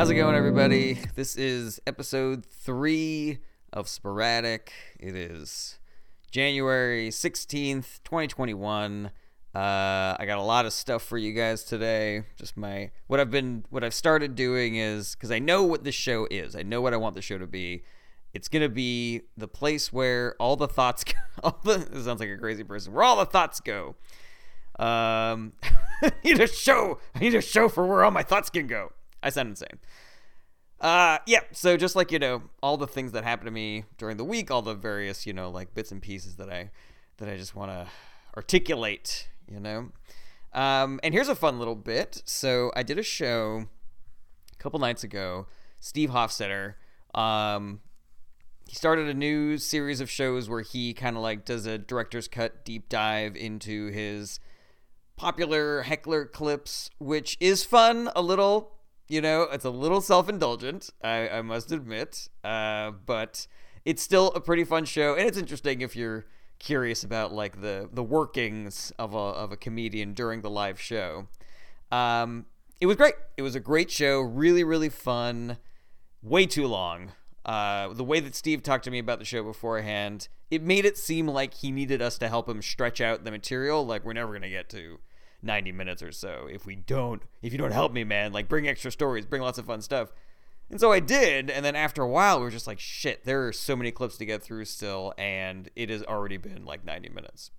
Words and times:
How's 0.00 0.08
it 0.08 0.14
going, 0.14 0.34
everybody? 0.34 0.98
This 1.14 1.36
is 1.36 1.78
episode 1.86 2.46
three 2.46 3.40
of 3.70 3.86
Sporadic. 3.86 4.72
It 4.98 5.14
is 5.14 5.78
January 6.30 7.10
16th, 7.10 8.02
2021. 8.04 9.10
Uh, 9.54 9.58
I 9.58 10.24
got 10.26 10.38
a 10.38 10.42
lot 10.42 10.64
of 10.64 10.72
stuff 10.72 11.02
for 11.02 11.18
you 11.18 11.34
guys 11.34 11.64
today. 11.64 12.22
Just 12.38 12.56
my 12.56 12.92
what 13.08 13.20
I've 13.20 13.30
been 13.30 13.66
what 13.68 13.84
I've 13.84 13.92
started 13.92 14.34
doing 14.34 14.76
is 14.76 15.14
because 15.14 15.30
I 15.30 15.38
know 15.38 15.64
what 15.64 15.84
this 15.84 15.96
show 15.96 16.26
is. 16.30 16.56
I 16.56 16.62
know 16.62 16.80
what 16.80 16.94
I 16.94 16.96
want 16.96 17.14
the 17.14 17.20
show 17.20 17.36
to 17.36 17.46
be. 17.46 17.82
It's 18.32 18.48
gonna 18.48 18.70
be 18.70 19.20
the 19.36 19.48
place 19.48 19.92
where 19.92 20.34
all 20.40 20.56
the 20.56 20.66
thoughts, 20.66 21.04
go, 21.04 21.12
all 21.44 21.60
the 21.62 21.76
this 21.76 22.06
sounds 22.06 22.20
like 22.20 22.30
a 22.30 22.38
crazy 22.38 22.64
person. 22.64 22.94
Where 22.94 23.04
all 23.04 23.18
the 23.18 23.26
thoughts 23.26 23.60
go. 23.60 23.96
Um, 24.78 25.52
I 26.02 26.10
need 26.24 26.40
a 26.40 26.46
show. 26.46 27.00
I 27.14 27.18
need 27.18 27.34
a 27.34 27.42
show 27.42 27.68
for 27.68 27.86
where 27.86 28.02
all 28.02 28.10
my 28.10 28.22
thoughts 28.22 28.48
can 28.48 28.66
go. 28.66 28.92
I 29.22 29.30
sound 29.30 29.50
insane. 29.50 29.78
Uh, 30.80 31.18
yeah. 31.26 31.40
So 31.52 31.76
just 31.76 31.94
like 31.94 32.10
you 32.10 32.18
know, 32.18 32.42
all 32.62 32.76
the 32.76 32.86
things 32.86 33.12
that 33.12 33.24
happened 33.24 33.46
to 33.46 33.52
me 33.52 33.84
during 33.98 34.16
the 34.16 34.24
week, 34.24 34.50
all 34.50 34.62
the 34.62 34.74
various 34.74 35.26
you 35.26 35.32
know 35.32 35.50
like 35.50 35.74
bits 35.74 35.92
and 35.92 36.00
pieces 36.00 36.36
that 36.36 36.50
I 36.50 36.70
that 37.18 37.28
I 37.28 37.36
just 37.36 37.54
want 37.54 37.70
to 37.70 37.86
articulate. 38.36 39.28
You 39.50 39.60
know. 39.60 39.92
Um, 40.52 40.98
and 41.02 41.14
here's 41.14 41.28
a 41.28 41.34
fun 41.34 41.58
little 41.58 41.76
bit. 41.76 42.22
So 42.24 42.72
I 42.74 42.82
did 42.82 42.98
a 42.98 43.02
show 43.02 43.66
a 44.52 44.56
couple 44.62 44.80
nights 44.80 45.04
ago. 45.04 45.46
Steve 45.78 46.10
Hofstetter. 46.10 46.74
Um, 47.14 47.80
he 48.66 48.74
started 48.74 49.08
a 49.08 49.14
new 49.14 49.58
series 49.58 50.00
of 50.00 50.08
shows 50.08 50.48
where 50.48 50.62
he 50.62 50.94
kind 50.94 51.16
of 51.16 51.22
like 51.22 51.44
does 51.44 51.66
a 51.66 51.78
director's 51.78 52.28
cut 52.28 52.64
deep 52.64 52.88
dive 52.88 53.36
into 53.36 53.88
his 53.88 54.38
popular 55.16 55.82
heckler 55.82 56.24
clips, 56.24 56.90
which 56.98 57.36
is 57.40 57.64
fun 57.64 58.10
a 58.14 58.22
little. 58.22 58.72
You 59.10 59.20
know, 59.20 59.42
it's 59.42 59.64
a 59.64 59.70
little 59.70 60.00
self 60.00 60.28
indulgent, 60.28 60.90
I, 61.02 61.28
I, 61.28 61.42
must 61.42 61.72
admit. 61.72 62.28
Uh, 62.44 62.92
but 62.92 63.48
it's 63.84 64.00
still 64.00 64.28
a 64.36 64.40
pretty 64.40 64.62
fun 64.62 64.84
show, 64.84 65.16
and 65.16 65.26
it's 65.26 65.36
interesting 65.36 65.80
if 65.80 65.96
you're 65.96 66.26
curious 66.60 67.02
about 67.02 67.32
like 67.32 67.60
the 67.60 67.88
the 67.92 68.04
workings 68.04 68.92
of 69.00 69.12
a 69.12 69.18
of 69.18 69.50
a 69.50 69.56
comedian 69.56 70.12
during 70.12 70.42
the 70.42 70.48
live 70.48 70.80
show. 70.80 71.26
Um, 71.90 72.46
it 72.80 72.86
was 72.86 72.94
great. 72.94 73.14
It 73.36 73.42
was 73.42 73.56
a 73.56 73.60
great 73.60 73.90
show, 73.90 74.20
really 74.20 74.62
really 74.62 74.88
fun. 74.88 75.58
Way 76.22 76.46
too 76.46 76.68
long. 76.68 77.10
Uh, 77.44 77.92
the 77.92 78.04
way 78.04 78.20
that 78.20 78.36
Steve 78.36 78.62
talked 78.62 78.84
to 78.84 78.92
me 78.92 79.00
about 79.00 79.18
the 79.18 79.24
show 79.24 79.42
beforehand, 79.42 80.28
it 80.52 80.62
made 80.62 80.84
it 80.84 80.96
seem 80.96 81.26
like 81.26 81.54
he 81.54 81.72
needed 81.72 82.00
us 82.00 82.16
to 82.18 82.28
help 82.28 82.48
him 82.48 82.62
stretch 82.62 83.00
out 83.00 83.24
the 83.24 83.32
material. 83.32 83.84
Like 83.84 84.04
we're 84.04 84.12
never 84.12 84.32
gonna 84.32 84.50
get 84.50 84.68
to 84.68 85.00
90 85.42 85.72
minutes 85.72 86.02
or 86.02 86.12
so. 86.12 86.46
If 86.50 86.66
we 86.66 86.76
don't 86.76 87.22
if 87.42 87.52
you 87.52 87.58
don't 87.58 87.72
help 87.72 87.92
me 87.92 88.04
man 88.04 88.32
like 88.32 88.48
bring 88.48 88.68
extra 88.68 88.90
stories 88.90 89.26
bring 89.26 89.42
lots 89.42 89.58
of 89.58 89.66
fun 89.66 89.80
stuff. 89.82 90.12
And 90.70 90.80
so 90.80 90.92
i 90.92 91.00
did 91.00 91.50
and 91.50 91.64
then 91.64 91.74
after 91.74 92.02
a 92.02 92.08
while 92.08 92.38
we 92.38 92.44
were 92.44 92.50
just 92.50 92.66
like 92.66 92.78
shit 92.78 93.24
there 93.24 93.46
are 93.48 93.52
so 93.52 93.74
many 93.74 93.90
clips 93.90 94.16
to 94.18 94.24
get 94.24 94.42
through 94.42 94.64
still 94.66 95.12
and 95.18 95.68
it 95.74 95.90
has 95.90 96.02
already 96.04 96.36
been 96.36 96.64
like 96.64 96.84
90 96.84 97.08
minutes. 97.10 97.50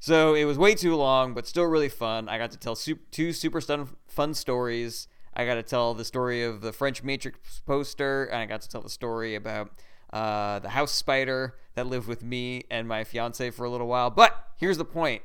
So 0.00 0.34
it 0.34 0.44
was 0.44 0.58
way 0.58 0.74
too 0.74 0.96
long 0.96 1.34
but 1.34 1.46
still 1.46 1.64
really 1.64 1.88
fun. 1.88 2.28
I 2.28 2.38
got 2.38 2.50
to 2.52 2.58
tell 2.58 2.76
two 2.76 3.32
super 3.32 3.60
fun 4.08 4.34
stories. 4.34 5.08
I 5.34 5.46
got 5.46 5.54
to 5.54 5.62
tell 5.62 5.94
the 5.94 6.04
story 6.04 6.42
of 6.42 6.60
the 6.60 6.72
french 6.72 7.02
matrix 7.02 7.60
poster 7.64 8.24
and 8.24 8.40
i 8.40 8.46
got 8.46 8.60
to 8.62 8.68
tell 8.68 8.82
the 8.82 8.90
story 8.90 9.34
about 9.34 9.70
uh, 10.12 10.58
the 10.58 10.68
house 10.70 10.92
spider 10.92 11.54
that 11.74 11.86
lived 11.86 12.06
with 12.06 12.22
me 12.22 12.64
and 12.70 12.86
my 12.86 13.04
fiance 13.04 13.50
for 13.50 13.64
a 13.64 13.70
little 13.70 13.86
while. 13.86 14.10
But 14.10 14.36
here's 14.56 14.78
the 14.78 14.84
point 14.84 15.22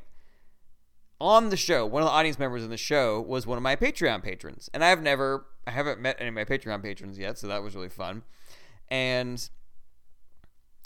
on 1.20 1.50
the 1.50 1.58
show, 1.58 1.86
one 1.86 2.04
of 2.04 2.08
the 2.08 2.14
audience 2.14 2.38
members 2.38 2.64
in 2.64 2.70
the 2.70 2.78
show 2.78 3.20
was 3.22 3.48
one 3.48 3.58
of 3.58 3.64
my 3.64 3.76
Patreon 3.76 4.24
patrons. 4.24 4.70
And 4.74 4.84
I've 4.84 5.02
never, 5.02 5.46
I 5.66 5.72
haven't 5.72 6.00
met 6.00 6.18
any 6.20 6.30
of 6.30 6.36
my 6.36 6.46
Patreon 6.46 6.82
patrons 6.84 7.18
yet, 7.18 7.38
so 7.38 7.48
that 7.48 7.64
was 7.64 7.76
really 7.76 7.90
fun. 7.90 8.24
And 8.90 9.50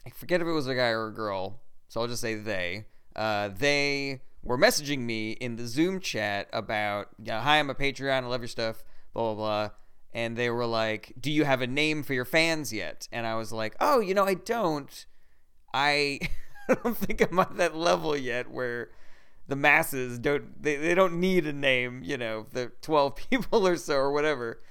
I 0.05 0.09
forget 0.09 0.41
if 0.41 0.47
it 0.47 0.51
was 0.51 0.67
a 0.67 0.75
guy 0.75 0.89
or 0.89 1.07
a 1.07 1.13
girl, 1.13 1.59
so 1.89 2.01
I'll 2.01 2.07
just 2.07 2.21
say 2.21 2.35
they. 2.35 2.85
Uh, 3.15 3.49
they 3.49 4.21
were 4.41 4.57
messaging 4.57 4.99
me 4.99 5.31
in 5.31 5.57
the 5.57 5.67
Zoom 5.67 5.99
chat 5.99 6.47
about, 6.53 7.07
know, 7.19 7.39
hi, 7.39 7.59
I'm 7.59 7.69
a 7.69 7.75
Patreon, 7.75 8.23
I 8.23 8.27
love 8.27 8.41
your 8.41 8.47
stuff, 8.47 8.83
blah, 9.13 9.33
blah, 9.33 9.35
blah. 9.35 9.69
And 10.13 10.37
they 10.37 10.49
were 10.49 10.65
like, 10.65 11.13
do 11.19 11.31
you 11.31 11.43
have 11.45 11.61
a 11.61 11.67
name 11.67 12.03
for 12.03 12.13
your 12.13 12.25
fans 12.25 12.73
yet? 12.73 13.07
And 13.11 13.27
I 13.27 13.35
was 13.35 13.51
like, 13.51 13.75
oh, 13.79 13.99
you 13.99 14.13
know, 14.13 14.25
I 14.25 14.33
don't. 14.33 15.05
I, 15.73 16.19
I 16.69 16.75
don't 16.75 16.97
think 16.97 17.21
I'm 17.21 17.39
at 17.39 17.57
that 17.57 17.75
level 17.75 18.15
yet 18.15 18.49
where 18.49 18.91
the 19.51 19.55
masses 19.57 20.17
don't 20.17 20.63
they, 20.63 20.77
they 20.77 20.95
don't 20.95 21.19
need 21.19 21.45
a 21.45 21.51
name, 21.51 22.01
you 22.05 22.17
know, 22.17 22.45
the 22.53 22.71
12 22.81 23.15
people 23.29 23.67
or 23.67 23.75
so 23.75 23.95
or 23.95 24.13
whatever. 24.13 24.61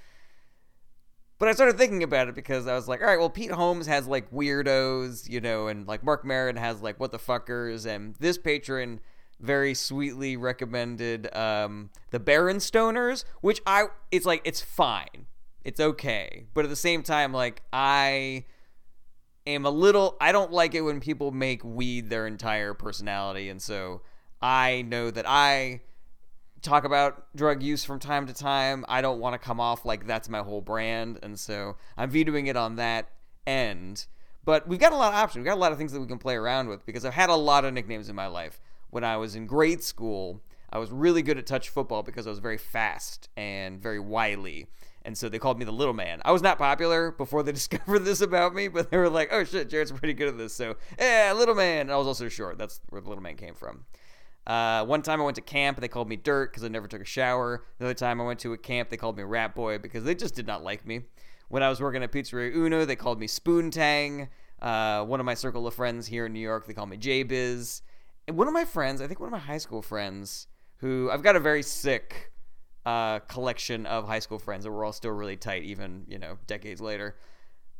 But 1.38 1.48
I 1.48 1.52
started 1.52 1.76
thinking 1.76 2.02
about 2.02 2.28
it 2.28 2.34
because 2.34 2.66
I 2.66 2.74
was 2.74 2.88
like, 2.88 3.02
all 3.02 3.06
right, 3.06 3.18
well, 3.18 3.28
Pete 3.28 3.50
Holmes 3.50 3.86
has 3.86 4.06
like 4.06 4.30
weirdos, 4.30 5.28
you 5.28 5.40
know, 5.40 5.68
and 5.68 5.86
like 5.86 6.02
Marc 6.02 6.24
Maron 6.24 6.56
has 6.56 6.80
like 6.80 6.98
what 6.98 7.12
the 7.12 7.18
fuckers, 7.18 7.84
and 7.84 8.14
this 8.20 8.38
patron 8.38 9.00
very 9.38 9.74
sweetly 9.74 10.38
recommended 10.38 11.34
um, 11.36 11.90
the 12.10 12.18
Stoners, 12.18 13.24
which 13.42 13.60
I 13.66 13.84
it's 14.10 14.24
like 14.24 14.40
it's 14.46 14.62
fine, 14.62 15.26
it's 15.62 15.80
okay, 15.80 16.46
but 16.54 16.64
at 16.64 16.70
the 16.70 16.76
same 16.76 17.02
time, 17.02 17.34
like 17.34 17.62
I 17.70 18.46
am 19.46 19.66
a 19.66 19.70
little 19.70 20.16
I 20.22 20.32
don't 20.32 20.52
like 20.52 20.74
it 20.74 20.80
when 20.80 21.00
people 21.00 21.32
make 21.32 21.62
weed 21.64 22.08
their 22.08 22.26
entire 22.26 22.72
personality, 22.72 23.50
and 23.50 23.60
so 23.60 24.00
I 24.42 24.82
know 24.82 25.10
that 25.10 25.26
I 25.28 25.82
talk 26.62 26.84
about 26.84 27.34
drug 27.34 27.62
use 27.62 27.84
from 27.84 27.98
time 27.98 28.26
to 28.26 28.34
time. 28.34 28.84
I 28.88 29.00
don't 29.00 29.20
want 29.20 29.34
to 29.34 29.38
come 29.38 29.60
off 29.60 29.84
like 29.84 30.06
that's 30.06 30.28
my 30.28 30.40
whole 30.40 30.60
brand, 30.60 31.18
and 31.22 31.38
so 31.38 31.76
I'm 31.96 32.10
vetoing 32.10 32.46
it 32.46 32.56
on 32.56 32.76
that 32.76 33.08
end. 33.46 34.06
But 34.44 34.66
we've 34.66 34.80
got 34.80 34.92
a 34.92 34.96
lot 34.96 35.12
of 35.12 35.18
options. 35.18 35.42
We've 35.42 35.50
got 35.50 35.56
a 35.56 35.60
lot 35.60 35.72
of 35.72 35.78
things 35.78 35.92
that 35.92 36.00
we 36.00 36.06
can 36.06 36.18
play 36.18 36.34
around 36.34 36.68
with 36.68 36.84
because 36.86 37.04
I've 37.04 37.14
had 37.14 37.30
a 37.30 37.34
lot 37.34 37.64
of 37.64 37.74
nicknames 37.74 38.08
in 38.08 38.16
my 38.16 38.26
life. 38.26 38.60
When 38.88 39.04
I 39.04 39.16
was 39.16 39.36
in 39.36 39.46
grade 39.46 39.82
school, 39.82 40.42
I 40.72 40.78
was 40.78 40.90
really 40.90 41.22
good 41.22 41.38
at 41.38 41.46
touch 41.46 41.68
football 41.68 42.02
because 42.02 42.26
I 42.26 42.30
was 42.30 42.38
very 42.38 42.58
fast 42.58 43.28
and 43.36 43.80
very 43.80 44.00
wily. 44.00 44.66
And 45.02 45.16
so 45.16 45.28
they 45.28 45.38
called 45.38 45.58
me 45.58 45.64
the 45.64 45.72
little 45.72 45.94
man. 45.94 46.20
I 46.24 46.32
was 46.32 46.42
not 46.42 46.58
popular 46.58 47.10
before 47.10 47.42
they 47.42 47.52
discovered 47.60 48.00
this 48.00 48.20
about 48.20 48.54
me, 48.54 48.68
but 48.68 48.90
they 48.90 48.96
were 48.96 49.08
like, 49.08 49.28
oh 49.32 49.44
shit, 49.44 49.68
Jared's 49.68 49.92
pretty 49.92 50.14
good 50.14 50.28
at 50.28 50.38
this. 50.38 50.54
So, 50.54 50.76
yeah, 50.98 51.32
little 51.36 51.54
man. 51.54 51.82
And 51.82 51.92
I 51.92 51.96
was 51.96 52.06
also 52.06 52.28
short. 52.28 52.58
That's 52.58 52.80
where 52.88 53.00
the 53.00 53.08
little 53.08 53.22
man 53.22 53.36
came 53.36 53.54
from. 53.54 53.84
Uh, 54.46 54.84
one 54.84 55.02
time 55.02 55.20
I 55.20 55.24
went 55.24 55.36
to 55.36 55.42
camp, 55.42 55.80
they 55.80 55.88
called 55.88 56.08
me 56.08 56.16
Dirt 56.16 56.50
because 56.50 56.64
I 56.64 56.68
never 56.68 56.88
took 56.88 57.02
a 57.02 57.06
shower. 57.06 57.64
The 57.78 57.84
other 57.86 57.94
time 57.94 58.20
I 58.20 58.24
went 58.24 58.40
to 58.40 58.52
a 58.52 58.58
camp, 58.58 58.88
they 58.88 58.96
called 58.96 59.16
me 59.16 59.22
Rat 59.22 59.54
Boy 59.54 59.78
because 59.78 60.04
they 60.04 60.14
just 60.14 60.34
did 60.34 60.46
not 60.46 60.64
like 60.64 60.86
me. 60.86 61.02
When 61.48 61.62
I 61.62 61.68
was 61.68 61.80
working 61.80 62.02
at 62.02 62.12
Pizzeria 62.12 62.54
Uno, 62.54 62.84
they 62.84 62.96
called 62.96 63.20
me 63.20 63.26
Spoontang. 63.26 64.28
Uh, 64.60 65.04
one 65.04 65.20
of 65.20 65.26
my 65.26 65.34
circle 65.34 65.66
of 65.66 65.74
friends 65.74 66.06
here 66.06 66.26
in 66.26 66.32
New 66.32 66.40
York, 66.40 66.66
they 66.66 66.74
call 66.74 66.86
me 66.86 66.96
J 66.96 67.22
Biz. 67.22 67.82
And 68.28 68.36
one 68.36 68.46
of 68.46 68.54
my 68.54 68.64
friends, 68.64 69.00
I 69.00 69.06
think 69.06 69.20
one 69.20 69.28
of 69.28 69.32
my 69.32 69.38
high 69.38 69.58
school 69.58 69.82
friends, 69.82 70.46
who 70.76 71.10
I've 71.10 71.22
got 71.22 71.36
a 71.36 71.40
very 71.40 71.62
sick 71.62 72.32
uh, 72.86 73.18
collection 73.20 73.86
of 73.86 74.06
high 74.06 74.18
school 74.18 74.38
friends 74.38 74.64
that 74.64 74.72
we're 74.72 74.84
all 74.84 74.92
still 74.92 75.12
really 75.12 75.36
tight, 75.36 75.64
even 75.64 76.04
you 76.08 76.18
know 76.18 76.38
decades 76.46 76.80
later. 76.80 77.16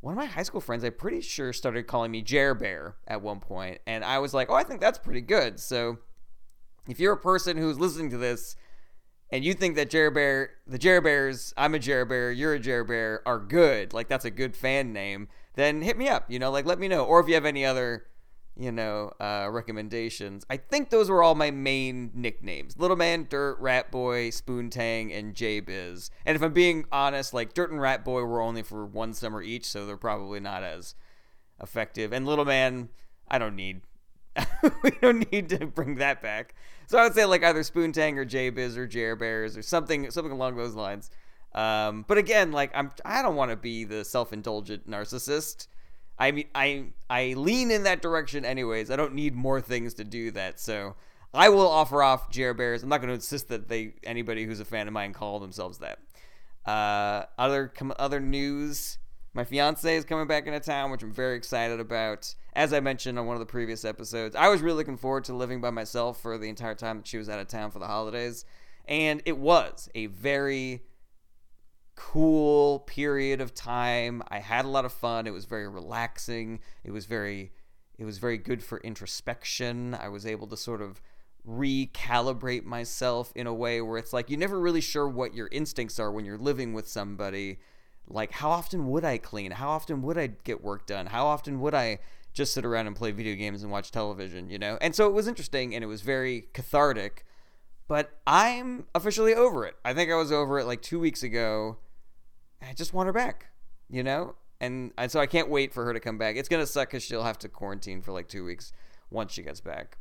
One 0.01 0.15
of 0.15 0.19
my 0.19 0.27
high 0.27 0.43
school 0.43 0.61
friends, 0.61 0.83
I'm 0.83 0.95
pretty 0.95 1.21
sure, 1.21 1.53
started 1.53 1.87
calling 1.87 2.11
me 2.11 2.23
Jer 2.23 2.55
Bear 2.55 2.97
at 3.07 3.21
one 3.21 3.41
point, 3.41 3.79
and 3.87 4.05
I 4.05 4.19
was 4.19 4.35
like, 4.35 4.51
"Oh, 4.51 4.55
I 4.55 4.65
think 4.65 4.81
that's 4.81 4.99
pretty 4.99 5.21
good." 5.21 5.61
So 5.61 5.99
if 6.89 7.01
you're 7.01 7.13
a 7.13 7.19
person 7.19 7.57
who's 7.57 7.79
listening 7.79 8.11
to 8.11 8.19
this 8.19 8.57
and 9.31 9.45
you 9.45 9.55
think 9.55 9.77
that 9.77 9.91
Jerry 9.91 10.11
Bear, 10.11 10.51
the 10.67 10.79
Jerry 10.79 11.01
Bears, 11.01 11.55
I'm 11.57 11.75
a 11.75 11.79
Jerry 11.79 12.05
Bear, 12.05 12.33
you're 12.33 12.55
a 12.55 12.59
Jerry 12.61 12.85
Bear, 12.85 13.23
are 13.27 13.39
good, 13.39 13.93
like 13.93 14.09
that's 14.09 14.25
a 14.25 14.31
good 14.31 14.57
fan 14.57 14.93
name, 14.93 15.29
then 15.55 15.83
hit 15.83 15.97
me 15.97 16.09
up. 16.09 16.31
You 16.31 16.39
know, 16.39 16.51
like 16.51 16.67
let 16.67 16.79
me 16.79 16.89
know. 16.89 17.05
Or 17.05 17.21
if 17.21 17.29
you 17.29 17.35
have 17.35 17.45
any 17.45 17.65
other, 17.65 18.07
you 18.57 18.73
know, 18.73 19.13
uh, 19.21 19.49
recommendations. 19.51 20.45
I 20.51 20.57
think 20.57 20.91
those 20.91 21.09
were 21.09 21.23
all 21.23 21.35
my 21.35 21.51
main 21.51 22.11
nicknames: 22.15 22.77
Little 22.77 22.97
Man, 22.97 23.27
Dirt, 23.29 23.59
Rat 23.59 23.91
Boy, 23.91 24.31
Spoon 24.31 24.71
Tang, 24.71 25.13
and 25.13 25.35
J 25.35 25.61
Biz. 25.61 26.11
And 26.27 26.37
if 26.37 26.43
I'm 26.43 26.53
being 26.53 26.85
honest, 26.93 27.33
like 27.33 27.55
Dirt 27.55 27.71
and 27.71 27.81
Rat 27.81 28.05
Boy 28.05 28.23
were 28.23 28.41
only 28.41 28.63
for 28.63 28.85
one 28.85 29.15
summer 29.15 29.43
each, 29.43 29.67
so 29.67 29.87
they're 29.87 29.97
probably 29.97 30.41
not 30.41 30.63
as 30.63 30.95
effective. 31.61 32.13
And 32.13 32.27
Little 32.27 32.45
Man, 32.45 32.91
I 33.29 33.39
don't 33.39 33.57
need 33.57 33.83
we 34.83 34.91
don't 35.03 35.31
need 35.33 35.49
to 35.51 35.67
bring 35.67 35.97
that 35.97 36.23
back. 36.23 36.55
So 36.87 36.99
I 36.99 37.05
would 37.05 37.15
say 37.15 37.25
like 37.25 37.45
either 37.45 37.61
Spoontang 37.61 38.17
or 38.17 38.25
J 38.25 38.51
Biz 38.51 38.77
or 38.77 38.87
Jer 38.87 39.17
Bears 39.17 39.57
or 39.57 39.63
something 39.63 40.11
something 40.11 40.33
along 40.33 40.57
those 40.57 40.75
lines. 40.75 41.11
Um, 41.55 42.05
but 42.07 42.19
again, 42.19 42.53
like 42.53 42.71
I'm 42.75 42.91
I 43.05 43.23
don't 43.23 43.37
want 43.37 43.51
to 43.51 43.57
be 43.57 43.85
the 43.85 44.05
self 44.05 44.33
indulgent 44.33 44.89
narcissist. 44.89 45.67
I 46.19 46.33
mean 46.33 46.47
I 46.55 46.87
I 47.09 47.35
lean 47.37 47.71
in 47.71 47.85
that 47.85 48.03
direction 48.03 48.45
anyways. 48.45 48.91
I 48.91 48.97
don't 48.97 49.15
need 49.15 49.35
more 49.35 49.61
things 49.61 49.95
to 49.95 50.05
do 50.05 50.31
that. 50.33 50.61
So 50.61 50.97
I 51.33 51.49
will 51.49 51.69
offer 51.69 52.03
off 52.03 52.31
Jer 52.31 52.55
Bears. 52.55 52.83
I'm 52.83 52.89
not 52.89 52.99
going 52.99 53.09
to 53.09 53.15
insist 53.15 53.49
that 53.49 53.69
they 53.69 53.95
anybody 54.03 54.45
who's 54.45 54.61
a 54.61 54.65
fan 54.65 54.89
of 54.89 54.93
mine 54.93 55.13
call 55.13 55.39
themselves 55.39 55.79
that. 55.79 55.99
Uh, 56.67 57.25
other 57.39 57.73
other 57.99 58.21
news 58.21 58.99
my 59.33 59.45
fiance 59.45 59.97
is 59.97 60.05
coming 60.05 60.27
back 60.27 60.47
into 60.47 60.61
town, 60.61 60.91
which 60.91 61.03
I'm 61.03 61.13
very 61.13 61.37
excited 61.37 61.79
about. 61.79 62.35
As 62.53 62.73
I 62.73 62.81
mentioned 62.81 63.19
on 63.19 63.27
one 63.27 63.37
of 63.37 63.41
the 63.41 63.47
previous 63.47 63.85
episodes, 63.85 64.35
I 64.35 64.49
was 64.49 64.61
really 64.61 64.79
looking 64.79 64.97
forward 64.97 65.25
to 65.25 65.35
living 65.35 65.61
by 65.61 65.71
myself 65.71 66.21
for 66.21 66.37
the 66.37 66.49
entire 66.49 66.75
time 66.75 66.99
that 66.99 67.07
she 67.07 67.19
was 67.19 67.29
out 67.29 67.39
of 67.39 67.47
town 67.47 67.71
for 67.71 67.79
the 67.79 67.87
holidays. 67.87 68.45
And 68.87 69.23
it 69.25 69.39
was 69.39 69.89
a 69.95 70.07
very 70.07 70.83
cool 71.95 72.81
period 72.81 73.41
of 73.41 73.55
time. 73.55 74.23
I 74.29 74.41
had 74.41 74.65
a 74.65 74.69
lot 74.69 74.85
of 74.85 74.93
fun. 74.93 75.27
It 75.27 75.33
was 75.33 75.45
very 75.45 75.69
relaxing. 75.69 76.61
It 76.83 76.91
was 76.91 77.07
very 77.07 77.53
it 77.99 78.05
was 78.07 78.17
very 78.17 78.39
good 78.39 78.65
for 78.65 78.79
introspection. 78.79 79.95
I 79.95 80.09
was 80.09 80.25
able 80.25 80.47
to 80.47 80.57
sort 80.57 80.81
of 80.81 81.03
recalibrate 81.47 82.65
myself 82.65 83.31
in 83.37 83.47
a 83.47 83.53
way 83.53 83.83
where 83.83 83.99
it's 83.99 84.15
like 84.15 84.31
you're 84.31 84.39
never 84.39 84.59
really 84.59 84.81
sure 84.81 85.07
what 85.07 85.35
your 85.35 85.49
instincts 85.53 86.01
are 86.01 86.11
when 86.11 86.25
you're 86.25 86.39
living 86.39 86.73
with 86.73 86.89
somebody. 86.89 87.59
Like 88.11 88.33
how 88.33 88.51
often 88.51 88.89
would 88.89 89.05
I 89.05 89.19
clean? 89.19 89.53
How 89.53 89.71
often 89.71 90.03
would 90.03 90.19
I 90.19 90.27
get 90.45 90.63
work 90.63 90.87
done? 90.87 91.07
How 91.07 91.27
often 91.27 91.61
would 91.61 91.75
I 91.75 92.01
just 92.33 92.53
sit 92.53 92.65
around 92.65 92.87
and 92.87 92.95
play 92.95 93.13
video 93.13 93.35
games 93.37 93.63
and 93.63 93.73
watch 93.73 93.91
television, 93.91 94.51
you 94.51 94.59
know? 94.59 94.79
And 94.81 94.95
so 94.95 95.07
it 95.07 95.13
was 95.13 95.27
interesting 95.27 95.75
and 95.75 95.83
it 95.83 95.87
was 95.87 96.03
very 96.03 96.49
cathartic. 96.53 97.25
But 97.89 98.19
I'm 98.27 98.87
officially 98.95 99.35
over 99.35 99.65
it. 99.67 99.77
I 99.85 99.95
think 99.95 100.11
I 100.11 100.15
was 100.17 100.31
over 100.31 100.59
it 100.59 100.67
like 100.67 100.83
2 100.83 101.01
weeks 101.01 101.23
ago 101.23 101.79
I 102.63 102.75
just 102.75 102.93
want 102.93 103.07
her 103.07 103.13
back, 103.13 103.47
you 103.89 104.03
know? 104.03 104.35
And, 104.61 104.93
so 105.09 105.19
I 105.19 105.27
can't 105.27 105.49
wait 105.49 105.73
for 105.73 105.85
her 105.87 105.95
to 105.95 106.01
come 106.01 106.19
back. 106.19 106.37
It's 106.37 106.49
going 106.49 106.63
to 106.63 106.67
suck 106.67 106.89
because 106.89 107.03
she'll 107.03 107.23
have 107.23 107.39
to 107.39 107.49
quarantine 107.49 108.03
for 108.03 108.13
like 108.13 108.29
two 108.29 108.45
weeks 108.45 108.73
once 109.11 109.33
she 109.33 109.43
gets 109.43 109.61
back. 109.61 109.97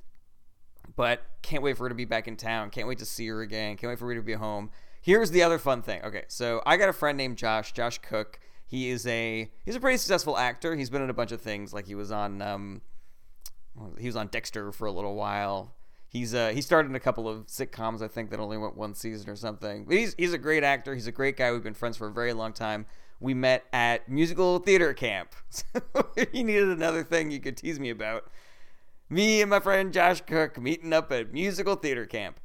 But 0.96 1.22
can't 1.42 1.64
wait 1.64 1.78
for 1.78 1.84
her 1.84 1.90
to 1.90 1.96
be 1.96 2.06
back 2.06 2.28
in 2.28 2.36
town. 2.36 2.70
Can't 2.70 2.88
wait 2.88 2.98
to 3.00 3.06
see 3.06 3.28
her 3.28 3.42
again. 3.42 3.78
Can't 3.78 3.90
wait 3.90 4.00
for 4.00 4.08
her 4.08 4.16
to 4.16 4.22
be 4.22 4.34
home. 4.34 4.72
Here's 5.02 5.32
the 5.32 5.44
other 5.44 5.58
fun 5.58 5.82
thing. 5.82 6.04
Okay, 6.04 6.26
so 6.28 6.62
I 6.66 6.78
got 6.78 6.90
a 6.90 6.94
friend 6.94 7.18
named 7.18 7.38
Josh, 7.38 7.72
Josh 7.72 8.00
Cook. 8.00 8.40
He 8.66 8.90
is 8.90 9.08
a 9.08 9.50
he's 9.66 9.76
a 9.76 9.80
pretty 9.80 9.98
successful 9.98 10.38
actor. 10.38 10.76
He's 10.76 10.90
been 10.90 11.02
in 11.02 11.10
a 11.10 11.14
bunch 11.14 11.32
of 11.32 11.42
things. 11.42 11.74
Like 11.74 11.88
he 11.88 11.96
was 11.96 12.12
on 12.12 12.42
um, 12.42 12.82
he 13.98 14.08
was 14.08 14.16
on 14.16 14.28
Dexter 14.28 14.72
for 14.72 14.86
a 14.86 14.92
little 14.92 15.16
while. 15.16 15.76
He's 16.08 16.34
uh 16.34 16.50
he 16.50 16.62
started 16.62 16.90
in 16.90 16.96
a 16.96 17.00
couple 17.00 17.30
of 17.30 17.48
sitcoms 17.48 18.02
I 18.02 18.08
think 18.08 18.32
that 18.32 18.40
only 18.40 18.58
went 18.58 18.76
one 18.76 18.94
season 18.94 19.30
or 19.30 19.36
something. 19.36 19.86
But 19.86 19.96
he's 19.96 20.16
he's 20.18 20.34
a 20.34 20.38
great 20.38 20.64
actor. 20.64 20.94
He's 20.94 21.08
a 21.08 21.12
great 21.12 21.38
guy. 21.38 21.52
We've 21.52 21.64
been 21.64 21.74
friends 21.74 21.98
for 21.98 22.08
a 22.08 22.12
very 22.12 22.34
long 22.34 22.54
time. 22.54 22.86
We 23.20 23.34
met 23.34 23.66
at 23.74 24.10
musical 24.10 24.60
theater 24.60 24.94
camp. 24.94 25.34
So 25.50 25.64
if 26.16 26.30
you 26.34 26.44
needed 26.44 26.70
another 26.70 27.04
thing 27.04 27.32
you 27.32 27.40
could 27.40 27.58
tease 27.58 27.80
me 27.80 27.90
about, 27.90 28.30
me 29.10 29.42
and 29.42 29.50
my 29.50 29.60
friend 29.60 29.92
Josh 29.92 30.22
Cook 30.22 30.60
meeting 30.60 30.94
up 30.94 31.12
at 31.12 31.34
musical 31.34 31.76
theater 31.76 32.06
camp. 32.06 32.40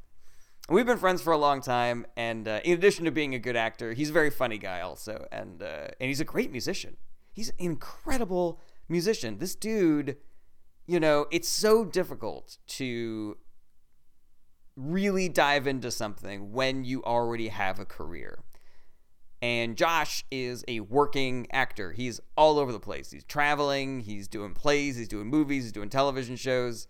We've 0.70 0.86
been 0.86 0.96
friends 0.96 1.20
for 1.20 1.32
a 1.32 1.38
long 1.38 1.60
time, 1.60 2.06
and 2.16 2.48
uh, 2.48 2.60
in 2.64 2.72
addition 2.72 3.04
to 3.04 3.10
being 3.10 3.34
a 3.34 3.38
good 3.38 3.54
actor, 3.54 3.92
he's 3.92 4.08
a 4.08 4.14
very 4.14 4.30
funny 4.30 4.56
guy 4.56 4.80
also, 4.80 5.26
and 5.30 5.62
uh, 5.62 5.88
and 6.00 6.08
he's 6.08 6.20
a 6.20 6.24
great 6.24 6.50
musician. 6.50 6.96
He's 7.34 7.50
an 7.50 7.56
incredible 7.58 8.60
musician. 8.88 9.38
This 9.38 9.54
dude, 9.54 10.16
you 10.86 10.98
know, 10.98 11.26
it's 11.30 11.48
so 11.48 11.84
difficult 11.84 12.56
to 12.68 13.36
really 14.74 15.28
dive 15.28 15.66
into 15.66 15.90
something 15.90 16.52
when 16.52 16.84
you 16.84 17.02
already 17.04 17.48
have 17.48 17.78
a 17.78 17.84
career. 17.84 18.42
And 19.42 19.76
Josh 19.76 20.24
is 20.30 20.64
a 20.66 20.80
working 20.80 21.46
actor. 21.52 21.92
He's 21.92 22.20
all 22.38 22.58
over 22.58 22.72
the 22.72 22.80
place. 22.80 23.10
He's 23.10 23.24
traveling, 23.24 24.00
he's 24.00 24.28
doing 24.28 24.54
plays, 24.54 24.96
he's 24.96 25.08
doing 25.08 25.26
movies, 25.26 25.64
he's 25.64 25.72
doing 25.72 25.90
television 25.90 26.36
shows. 26.36 26.88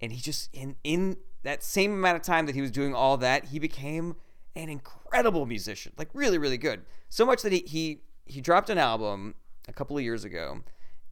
And 0.00 0.10
he 0.10 0.20
just 0.20 0.52
in 0.52 0.74
in 0.82 1.18
that 1.42 1.62
same 1.62 1.92
amount 1.92 2.16
of 2.16 2.22
time 2.22 2.46
that 2.46 2.54
he 2.54 2.60
was 2.60 2.70
doing 2.70 2.94
all 2.94 3.16
that, 3.18 3.46
he 3.46 3.58
became 3.58 4.16
an 4.56 4.68
incredible 4.68 5.46
musician. 5.46 5.92
Like 5.96 6.08
really, 6.12 6.38
really 6.38 6.58
good. 6.58 6.82
So 7.08 7.24
much 7.24 7.42
that 7.42 7.52
he 7.52 7.60
he 7.66 8.02
he 8.24 8.40
dropped 8.40 8.70
an 8.70 8.78
album 8.78 9.34
a 9.66 9.72
couple 9.72 9.96
of 9.96 10.02
years 10.02 10.24
ago 10.24 10.62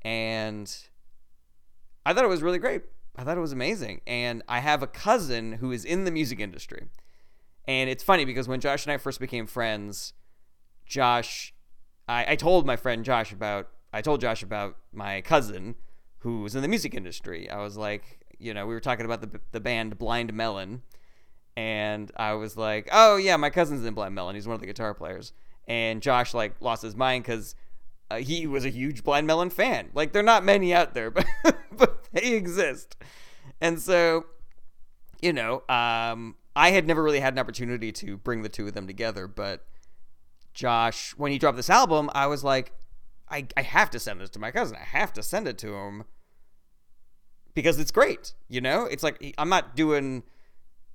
and 0.02 0.75
I 2.05 2.12
thought 2.12 2.25
it 2.25 2.28
was 2.28 2.43
really 2.43 2.58
great. 2.58 2.82
I 3.17 3.25
thought 3.25 3.37
it 3.37 3.40
was 3.40 3.52
amazing. 3.52 4.02
And 4.06 4.43
I 4.49 4.61
have 4.61 4.82
a 4.82 4.87
cousin 4.87 5.55
who 5.55 5.73
is 5.73 5.84
in 5.84 6.05
the 6.05 6.11
music 6.11 6.38
industry. 6.38 6.87
And 7.67 7.90
it's 7.90 8.05
funny 8.05 8.25
because 8.25 8.46
when 8.46 8.61
Josh 8.61 8.84
and 8.87 8.93
I 8.93 8.99
first 8.99 9.19
became 9.19 9.46
friends, 9.46 10.12
Josh, 10.84 11.52
I, 12.06 12.32
I 12.32 12.37
told 12.37 12.67
my 12.67 12.76
friend 12.76 13.05
Josh 13.05 13.32
about, 13.32 13.69
I 13.93 14.02
told 14.02 14.20
Josh 14.20 14.43
about 14.43 14.76
my 14.93 15.20
cousin 15.23 15.75
who 16.19 16.43
was 16.43 16.55
in 16.55 16.62
the 16.62 16.69
music 16.69 16.94
industry. 16.94 17.50
I 17.50 17.61
was 17.61 17.76
like, 17.76 18.20
you 18.38 18.55
know, 18.55 18.67
we 18.67 18.75
were 18.75 18.81
talking 18.81 19.05
about 19.05 19.21
the, 19.21 19.41
the 19.53 19.61
band 19.61 19.99
Blind 19.99 20.33
Melon. 20.35 20.83
And 21.56 22.12
I 22.17 22.35
was 22.35 22.56
like, 22.56 22.88
oh, 22.93 23.17
yeah, 23.17 23.37
my 23.37 23.50
cousin's 23.50 23.85
in 23.85 23.94
Blind 23.94 24.15
Melon. 24.15 24.35
He's 24.35 24.47
one 24.47 24.55
of 24.55 24.61
the 24.61 24.67
guitar 24.67 24.93
players. 24.93 25.33
And 25.67 26.03
Josh, 26.03 26.35
like, 26.35 26.55
lost 26.61 26.83
his 26.83 26.94
mind 26.94 27.25
because 27.25 27.55
uh, 28.11 28.17
he 28.17 28.47
was 28.47 28.65
a 28.65 28.69
huge 28.71 29.03
Blind 29.03 29.27
Melon 29.27 29.50
fan. 29.50 29.88
Like, 29.94 30.12
there 30.12 30.21
are 30.21 30.27
not 30.27 30.44
many 30.44 30.75
out 30.75 30.94
there, 30.94 31.11
but, 31.11 31.27
but 31.73 32.09
they 32.12 32.35
exist. 32.35 32.97
And 33.61 33.81
so, 33.81 34.27
you 35.23 35.33
know, 35.33 35.62
um, 35.69 36.37
I 36.55 36.71
had 36.71 36.87
never 36.87 37.03
really 37.03 37.21
had 37.21 37.33
an 37.33 37.38
opportunity 37.38 37.91
to 37.93 38.17
bring 38.19 38.43
the 38.43 38.49
two 38.49 38.67
of 38.67 38.75
them 38.75 38.87
together, 38.87 39.27
but 39.27 39.67
Josh, 40.55 41.15
when 41.17 41.33
he 41.33 41.38
dropped 41.38 41.56
this 41.56 41.71
album, 41.71 42.11
I 42.15 42.27
was 42.27 42.43
like, 42.43 42.73
I, 43.29 43.47
I 43.56 43.62
have 43.62 43.91
to 43.91 43.99
send 43.99 44.21
this 44.21 44.31
to 44.31 44.38
my 44.38 44.50
cousin. 44.50 44.77
I 44.81 44.85
have 44.85 45.12
to 45.15 45.23
send 45.23 45.49
it 45.49 45.59
to 45.59 45.75
him 45.75 46.05
because 47.56 47.81
it's 47.81 47.91
great. 47.91 48.35
You 48.49 48.61
know, 48.61 48.85
it's 48.85 49.03
like 49.03 49.35
I'm 49.37 49.49
not 49.49 49.75
doing 49.75 50.23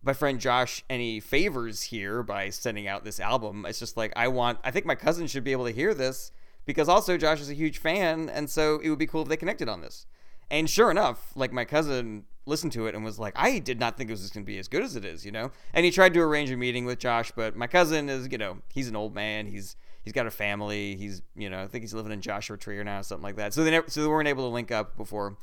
my 0.03 0.13
friend 0.13 0.39
Josh 0.39 0.85
any 0.89 1.19
favors 1.19 1.81
here 1.83 2.23
by 2.23 2.49
sending 2.49 2.87
out 2.87 3.03
this 3.03 3.19
album. 3.19 3.65
It's 3.67 3.79
just 3.79 3.97
like 3.97 4.13
I 4.15 4.29
want, 4.29 4.59
I 4.63 4.71
think 4.71 4.85
my 4.85 4.95
cousin 4.95 5.27
should 5.27 5.43
be 5.43 5.51
able 5.51 5.65
to 5.65 5.73
hear 5.73 5.93
this 5.93 6.31
because 6.65 6.87
also 6.87 7.17
Josh 7.17 7.41
is 7.41 7.49
a 7.49 7.55
huge 7.55 7.79
fan, 7.79 8.29
and 8.29 8.49
so 8.49 8.79
it 8.81 8.89
would 8.89 8.99
be 8.99 9.07
cool 9.07 9.23
if 9.23 9.27
they 9.27 9.35
connected 9.35 9.67
on 9.67 9.81
this. 9.81 10.05
And 10.49 10.69
sure 10.69 10.91
enough, 10.91 11.31
like 11.35 11.51
my 11.51 11.65
cousin 11.65 12.25
listened 12.45 12.73
to 12.73 12.85
it 12.85 12.93
and 12.93 13.03
was 13.03 13.17
like, 13.17 13.33
I 13.35 13.59
did 13.59 13.79
not 13.79 13.97
think 13.97 14.09
it 14.09 14.13
was 14.13 14.29
going 14.29 14.45
to 14.45 14.47
be 14.47 14.59
as 14.59 14.67
good 14.67 14.83
as 14.83 14.95
it 14.95 15.05
is, 15.05 15.25
you 15.25 15.31
know. 15.31 15.51
And 15.73 15.83
he 15.85 15.91
tried 15.91 16.13
to 16.13 16.19
arrange 16.21 16.51
a 16.51 16.57
meeting 16.57 16.85
with 16.85 16.99
Josh, 16.99 17.31
but 17.35 17.55
my 17.55 17.67
cousin 17.67 18.09
is, 18.09 18.27
you 18.31 18.37
know, 18.37 18.57
he's 18.73 18.87
an 18.87 18.95
old 18.95 19.15
man. 19.15 19.47
He's 19.47 19.75
he's 20.03 20.13
got 20.13 20.27
a 20.27 20.31
family. 20.31 20.95
He's, 20.95 21.23
you 21.35 21.49
know, 21.49 21.63
I 21.63 21.67
think 21.67 21.83
he's 21.83 21.93
living 21.93 22.11
in 22.11 22.21
Joshua 22.21 22.57
Tree 22.57 22.77
or 22.77 22.83
now, 22.83 23.01
something 23.01 23.23
like 23.23 23.37
that. 23.37 23.53
So 23.53 23.63
they 23.63 23.71
never, 23.71 23.89
so 23.89 24.01
they 24.01 24.07
weren't 24.07 24.27
able 24.27 24.47
to 24.47 24.53
link 24.53 24.71
up 24.71 24.97
before 24.97 25.37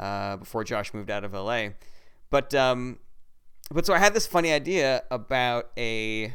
uh, 0.00 0.38
before 0.38 0.64
Josh 0.64 0.92
moved 0.92 1.10
out 1.10 1.22
of 1.22 1.32
LA. 1.32 1.68
But 2.30 2.52
um, 2.54 2.98
but 3.70 3.86
so 3.86 3.94
I 3.94 3.98
had 3.98 4.14
this 4.14 4.26
funny 4.26 4.52
idea 4.52 5.04
about 5.10 5.70
a 5.78 6.34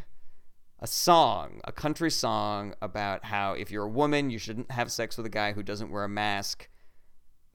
a 0.80 0.88
song, 0.88 1.62
a 1.64 1.72
country 1.72 2.12
song 2.12 2.76
about 2.82 3.26
how 3.26 3.54
if 3.54 3.72
you're 3.72 3.86
a 3.86 3.90
woman, 3.90 4.30
you 4.30 4.38
shouldn't 4.38 4.72
have 4.72 4.92
sex 4.92 5.18
with 5.18 5.26
a 5.26 5.30
guy 5.30 5.54
who 5.54 5.64
doesn't 5.64 5.90
wear 5.90 6.04
a 6.04 6.10
mask 6.10 6.70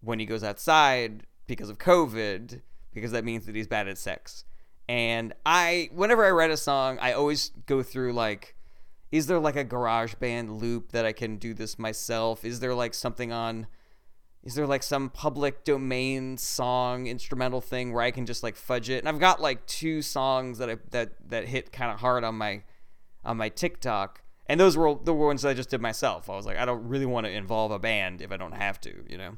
when 0.01 0.19
he 0.19 0.27
goes 0.27 0.43
outside 0.43 1.27
because 1.47 1.71
of 1.71 1.79
COVID, 1.79 2.61
because 2.93 3.13
that 3.13 3.25
means 3.25 3.47
that 3.47 3.55
he's 3.55 3.67
bad 3.67 3.89
at 3.89 3.99
sex. 3.99 4.45
And 4.89 5.35
I, 5.47 5.91
whenever 5.93 6.25
I 6.25 6.31
write 6.31 6.51
a 6.51 6.57
song, 6.57 6.99
I 7.01 7.13
always 7.13 7.51
go 7.67 7.83
through 7.83 8.13
like, 8.13 8.57
is 9.13 9.27
there 9.27 9.39
like 9.39 9.57
a 9.57 9.65
garage 9.65 10.15
band 10.15 10.61
loop 10.61 10.93
that 10.93 11.05
I 11.05 11.13
can 11.13 11.37
do 11.37 11.55
this 11.55 11.79
myself? 11.79 12.45
Is 12.45 12.61
there 12.61 12.75
like 12.75 12.95
something 12.95 13.31
on, 13.31 13.67
is 14.43 14.55
there 14.55 14.67
like 14.67 14.83
some 14.83 15.11
public 15.11 15.65
domain 15.65 16.39
song 16.39 17.07
instrumental 17.07 17.61
thing 17.61 17.93
where 17.93 18.03
I 18.03 18.11
can 18.11 18.25
just 18.25 18.43
like 18.43 18.57
fudge 18.57 18.89
it? 18.89 18.99
And 18.99 19.09
I've 19.09 19.21
got 19.21 19.41
like 19.41 19.67
two 19.67 20.01
songs 20.03 20.59
that 20.59 20.71
I 20.71 20.77
that 20.91 21.13
that 21.29 21.47
hit 21.47 21.73
kind 21.73 21.93
of 21.93 22.01
hard 22.01 22.25
on 22.25 22.37
my 22.37 22.63
on 23.25 23.37
my 23.37 23.51
TikTok. 23.51 24.23
And 24.47 24.59
those 24.59 24.77
were 24.77 24.97
the 25.03 25.15
ones 25.15 25.43
that 25.43 25.51
I 25.51 25.55
just 25.55 25.71
did 25.71 25.81
myself. 25.81 26.29
I 26.29 26.35
was 26.35 26.47
like, 26.47 26.57
I 26.57 26.65
don't 26.65 26.89
really 26.89 27.07
want 27.07 27.27
to 27.27 27.33
involve 27.33 27.71
a 27.71 27.79
band 27.79 28.21
if 28.21 28.33
I 28.33 28.37
don't 28.37 28.57
have 28.57 28.81
to, 28.81 29.05
you 29.09 29.17
know. 29.17 29.37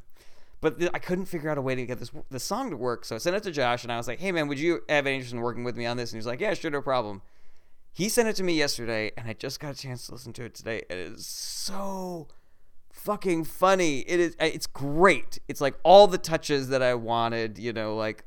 But 0.63 0.79
th- 0.79 0.91
I 0.95 1.01
couldn't 1.01 1.27
figure 1.27 1.51
out 1.51 1.59
a 1.59 1.63
way 1.63 1.75
to 1.75 1.85
get 1.85 1.99
this 1.99 2.13
this 2.31 2.45
song 2.45 2.71
to 2.71 2.77
work. 2.77 3.05
So 3.05 3.17
I 3.17 3.19
sent 3.19 3.35
it 3.35 3.43
to 3.43 3.51
Josh, 3.51 3.83
and 3.83 3.93
I 3.93 3.97
was 3.97 4.07
like, 4.07 4.21
"Hey 4.21 4.31
man, 4.31 4.47
would 4.47 4.61
you 4.61 4.83
have 4.89 5.07
any 5.07 5.17
interest 5.17 5.35
in 5.35 5.41
working 5.41 5.65
with 5.65 5.77
me 5.77 5.85
on 5.85 5.97
this?" 5.97 6.11
And 6.11 6.17
he 6.17 6.19
was 6.19 6.27
like, 6.27 6.41
"Yeah, 6.41 6.55
sure, 6.55 6.71
no 6.71 6.81
problem." 6.81 7.23
He 7.93 8.09
sent 8.09 8.29
it 8.29 8.37
to 8.37 8.45
me 8.45 8.55
yesterday, 8.55 9.11
and 9.19 9.29
I 9.29 9.33
just 9.35 9.59
got 9.59 9.75
a 9.75 9.79
chance 9.79 10.07
to 10.07 10.13
listen 10.13 10.33
to 10.35 10.45
it 10.45 10.55
today. 10.55 10.83
It 10.89 10.97
is 10.97 11.27
so 11.27 12.29
fucking 13.05 13.45
funny. 13.45 14.01
It 14.01 14.21
is. 14.21 14.37
It's 14.41 14.67
great. 14.67 15.39
It's 15.49 15.61
like 15.61 15.75
all 15.83 16.07
the 16.07 16.19
touches 16.19 16.69
that 16.69 16.83
I 16.83 16.95
wanted. 16.95 17.59
You 17.59 17.73
know, 17.73 17.97
like 17.97 18.25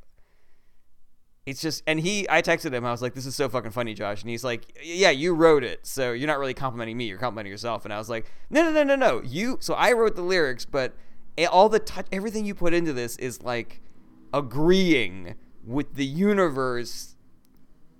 it's 1.46 1.62
just 1.62 1.84
and 1.86 2.00
he 2.00 2.26
i 2.28 2.42
texted 2.42 2.74
him 2.74 2.84
i 2.84 2.90
was 2.90 3.04
like 3.04 3.14
this 3.14 3.28
is 3.28 3.36
so 3.36 3.48
fucking 3.48 3.70
funny 3.70 3.94
josh 3.94 4.22
and 4.22 4.32
he's 4.32 4.44
like 4.44 4.76
yeah 4.84 5.12
you 5.12 5.32
wrote 5.32 5.64
it 5.64 5.86
so 5.86 6.12
you're 6.12 6.26
not 6.26 6.40
really 6.40 6.56
complimenting 6.56 6.98
me 6.98 7.06
you're 7.06 7.20
complimenting 7.20 7.52
yourself 7.52 7.86
and 7.86 7.94
i 7.94 8.00
was 8.00 8.10
like 8.10 8.26
no 8.50 8.64
no 8.64 8.72
no 8.72 8.82
no 8.84 8.96
no 8.96 9.22
you 9.22 9.56
so 9.62 9.76
i 9.76 9.92
wrote 9.92 10.16
the 10.16 10.24
lyrics 10.24 10.66
but 10.66 10.96
all 11.52 11.70
the 11.70 11.78
touch 11.78 12.08
everything 12.12 12.48
you 12.48 12.56
put 12.56 12.74
into 12.74 12.92
this 12.92 13.16
is 13.18 13.44
like 13.44 13.80
agreeing 14.34 15.36
with 15.64 15.94
the 15.94 16.06
universe 16.06 17.16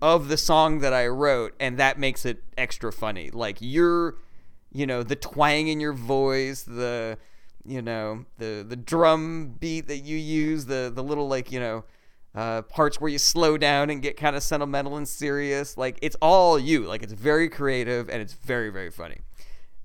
of 0.02 0.28
the 0.28 0.38
song 0.38 0.80
that 0.80 0.94
I 0.94 1.08
wrote 1.08 1.54
and 1.60 1.78
that 1.80 1.98
makes 1.98 2.26
it 2.26 2.44
extra 2.58 2.92
funny. 2.92 3.32
Like 3.32 3.58
you're 3.60 4.16
you 4.76 4.86
know, 4.86 5.04
the 5.04 5.16
twang 5.16 5.68
in 5.68 5.80
your 5.80 5.94
voice, 5.94 6.64
the 6.64 7.18
you 7.66 7.82
know, 7.82 8.26
the 8.38 8.66
the 8.68 8.76
drum 8.76 9.56
beat 9.60 9.88
that 9.88 10.00
you 10.00 10.18
use, 10.18 10.66
the 10.66 10.92
the 10.94 11.04
little 11.04 11.28
like, 11.28 11.52
you 11.52 11.60
know, 11.60 11.86
uh, 12.36 12.62
parts 12.64 13.00
where 13.00 13.10
you 13.10 13.18
slow 13.18 13.58
down 13.58 13.90
and 13.90 14.02
get 14.02 14.18
kind 14.18 14.36
of 14.36 14.44
sentimental 14.44 14.98
and 14.98 15.08
serious. 15.08 15.78
Like 15.78 15.98
it's 16.02 16.18
all 16.22 16.60
you. 16.60 16.82
Like 16.82 17.04
it's 17.04 17.14
very 17.14 17.50
creative 17.50 18.10
and 18.10 18.22
it's 18.22 18.34
very 18.34 18.70
very 18.70 18.92
funny 18.92 19.22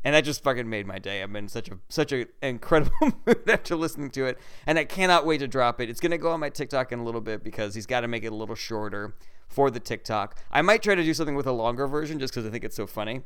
and 0.04 0.14
that 0.14 0.24
just 0.24 0.42
fucking 0.42 0.68
made 0.68 0.86
my 0.86 0.98
day. 0.98 1.20
I'm 1.20 1.34
in 1.36 1.48
such 1.48 1.68
a 1.68 1.78
such 1.88 2.12
an 2.12 2.26
incredible 2.42 2.92
mood 3.26 3.48
after 3.48 3.76
listening 3.76 4.10
to 4.10 4.26
it, 4.26 4.38
and 4.66 4.78
I 4.78 4.84
cannot 4.84 5.26
wait 5.26 5.38
to 5.38 5.48
drop 5.48 5.80
it. 5.80 5.90
It's 5.90 6.00
gonna 6.00 6.18
go 6.18 6.30
on 6.30 6.40
my 6.40 6.48
TikTok 6.48 6.92
in 6.92 6.98
a 6.98 7.04
little 7.04 7.20
bit 7.20 7.44
because 7.44 7.74
he's 7.74 7.86
got 7.86 8.00
to 8.00 8.08
make 8.08 8.24
it 8.24 8.32
a 8.32 8.34
little 8.34 8.54
shorter 8.54 9.14
for 9.48 9.70
the 9.70 9.80
TikTok. 9.80 10.38
I 10.50 10.62
might 10.62 10.82
try 10.82 10.94
to 10.94 11.02
do 11.02 11.12
something 11.12 11.34
with 11.34 11.46
a 11.46 11.52
longer 11.52 11.86
version 11.86 12.18
just 12.18 12.32
because 12.32 12.46
I 12.46 12.50
think 12.50 12.64
it's 12.64 12.76
so 12.76 12.86
funny. 12.86 13.22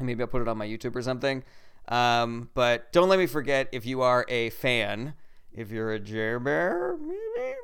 Maybe 0.00 0.22
I'll 0.22 0.28
put 0.28 0.42
it 0.42 0.48
on 0.48 0.58
my 0.58 0.66
YouTube 0.66 0.96
or 0.96 1.02
something. 1.02 1.44
Um, 1.88 2.50
but 2.54 2.92
don't 2.92 3.08
let 3.08 3.18
me 3.18 3.26
forget 3.26 3.68
if 3.72 3.84
you 3.86 4.02
are 4.02 4.24
a 4.28 4.50
fan, 4.50 5.14
if 5.52 5.70
you're 5.70 5.92
a 5.92 5.98
Jer 5.98 6.38
Bear, 6.38 6.96
maybe. 7.00 7.54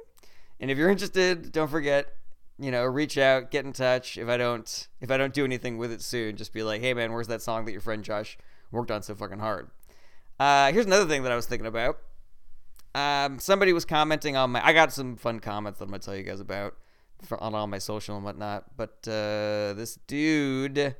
And 0.60 0.70
if 0.70 0.78
you're 0.78 0.90
interested, 0.90 1.52
don't 1.52 1.70
forget, 1.70 2.14
you 2.58 2.70
know, 2.70 2.84
reach 2.84 3.16
out, 3.16 3.50
get 3.50 3.64
in 3.64 3.72
touch. 3.72 4.18
If 4.18 4.28
I 4.28 4.36
don't, 4.36 4.88
if 5.00 5.10
I 5.10 5.16
don't 5.16 5.32
do 5.32 5.44
anything 5.44 5.78
with 5.78 5.92
it 5.92 6.02
soon, 6.02 6.36
just 6.36 6.52
be 6.52 6.62
like, 6.62 6.80
hey 6.80 6.94
man, 6.94 7.12
where's 7.12 7.28
that 7.28 7.42
song 7.42 7.64
that 7.64 7.72
your 7.72 7.80
friend 7.80 8.02
Josh 8.02 8.36
worked 8.72 8.90
on 8.90 9.02
so 9.02 9.14
fucking 9.14 9.38
hard? 9.38 9.70
Uh, 10.40 10.72
here's 10.72 10.86
another 10.86 11.06
thing 11.06 11.22
that 11.22 11.32
I 11.32 11.36
was 11.36 11.46
thinking 11.46 11.66
about. 11.66 11.98
Um, 12.94 13.38
somebody 13.38 13.72
was 13.72 13.84
commenting 13.84 14.36
on 14.36 14.50
my. 14.50 14.66
I 14.66 14.72
got 14.72 14.92
some 14.92 15.16
fun 15.16 15.40
comments 15.40 15.78
that 15.78 15.84
I'm 15.84 15.90
gonna 15.90 16.00
tell 16.00 16.16
you 16.16 16.22
guys 16.24 16.40
about 16.40 16.74
for, 17.22 17.42
on 17.42 17.54
all 17.54 17.66
my 17.66 17.78
social 17.78 18.16
and 18.16 18.24
whatnot. 18.24 18.76
But 18.76 19.06
uh, 19.06 19.74
this 19.74 19.98
dude, 20.06 20.96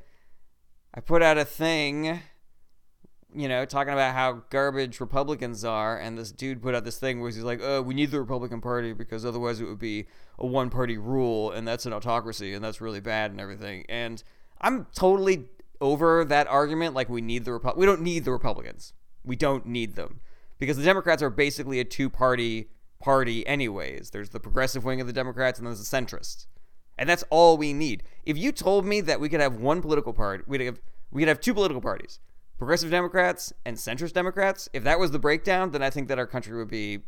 I 0.93 0.99
put 1.01 1.21
out 1.21 1.37
a 1.37 1.45
thing, 1.45 2.21
you 3.33 3.47
know, 3.47 3.65
talking 3.65 3.93
about 3.93 4.15
how 4.15 4.43
garbage 4.49 4.99
Republicans 4.99 5.63
are, 5.63 5.97
and 5.97 6.17
this 6.17 6.31
dude 6.31 6.61
put 6.61 6.73
out 6.73 6.83
this 6.83 6.97
thing 6.97 7.21
where 7.21 7.29
he's 7.29 7.43
like, 7.43 7.61
"Oh, 7.61 7.81
we 7.81 7.93
need 7.93 8.11
the 8.11 8.19
Republican 8.19 8.61
Party 8.61 8.93
because 8.93 9.25
otherwise 9.25 9.61
it 9.61 9.65
would 9.65 9.79
be 9.79 10.07
a 10.39 10.45
one-party 10.45 10.97
rule, 10.97 11.51
and 11.51 11.67
that's 11.67 11.85
an 11.85 11.93
autocracy, 11.93 12.53
and 12.53 12.63
that's 12.63 12.81
really 12.81 12.99
bad 12.99 13.31
and 13.31 13.39
everything." 13.39 13.85
And 13.87 14.23
I'm 14.59 14.87
totally 14.95 15.49
over 15.79 16.25
that 16.25 16.47
argument. 16.47 16.95
Like, 16.95 17.09
we 17.09 17.21
need 17.21 17.45
the 17.45 17.51
Repu- 17.51 17.77
We 17.77 17.85
don't 17.85 18.01
need 18.01 18.25
the 18.25 18.31
Republicans. 18.31 18.93
We 19.23 19.35
don't 19.35 19.65
need 19.65 19.95
them 19.95 20.21
because 20.57 20.77
the 20.77 20.83
Democrats 20.83 21.21
are 21.21 21.29
basically 21.29 21.79
a 21.79 21.85
two-party 21.85 22.69
party 22.99 23.45
anyways. 23.47 24.09
There's 24.09 24.29
the 24.29 24.39
progressive 24.39 24.83
wing 24.83 24.99
of 25.01 25.07
the 25.07 25.13
Democrats 25.13 25.59
and 25.59 25.67
there's 25.67 25.87
the 25.87 25.97
centrists. 25.97 26.47
And 26.99 27.07
that's 27.07 27.23
all 27.29 27.57
we 27.57 27.71
need. 27.71 28.03
If 28.25 28.37
you 28.37 28.51
told 28.51 28.85
me 28.85 28.99
that 29.01 29.21
we 29.21 29.29
could 29.29 29.39
have 29.39 29.55
one 29.55 29.81
political 29.81 30.11
party, 30.11 30.43
we'd 30.45 30.59
have 30.59 30.81
we 31.11 31.21
could 31.21 31.29
have 31.29 31.39
two 31.39 31.53
political 31.53 31.81
parties, 31.81 32.19
progressive 32.57 32.91
Democrats 32.91 33.53
and 33.65 33.77
centrist 33.77 34.13
Democrats. 34.13 34.67
If 34.73 34.83
that 34.83 34.99
was 34.99 35.11
the 35.11 35.17
breakdown, 35.17 35.71
then 35.71 35.81
I 35.81 35.89
think 35.89 36.09
that 36.09 36.19
our 36.19 36.27
country 36.27 36.57
would 36.57 36.67
be 36.67 36.99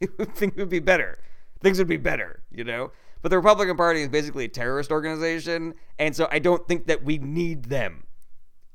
think 0.34 0.56
would 0.56 0.70
be 0.70 0.78
better. 0.78 1.18
Things 1.60 1.78
would 1.78 1.86
be 1.86 1.98
better, 1.98 2.42
you 2.50 2.64
know? 2.64 2.92
But 3.20 3.28
the 3.28 3.36
Republican 3.36 3.76
Party 3.76 4.00
is 4.00 4.08
basically 4.08 4.46
a 4.46 4.48
terrorist 4.48 4.90
organization, 4.90 5.74
and 5.98 6.16
so 6.16 6.28
I 6.30 6.38
don't 6.38 6.66
think 6.66 6.86
that 6.86 7.04
we 7.04 7.18
need 7.18 7.66
them. 7.66 8.04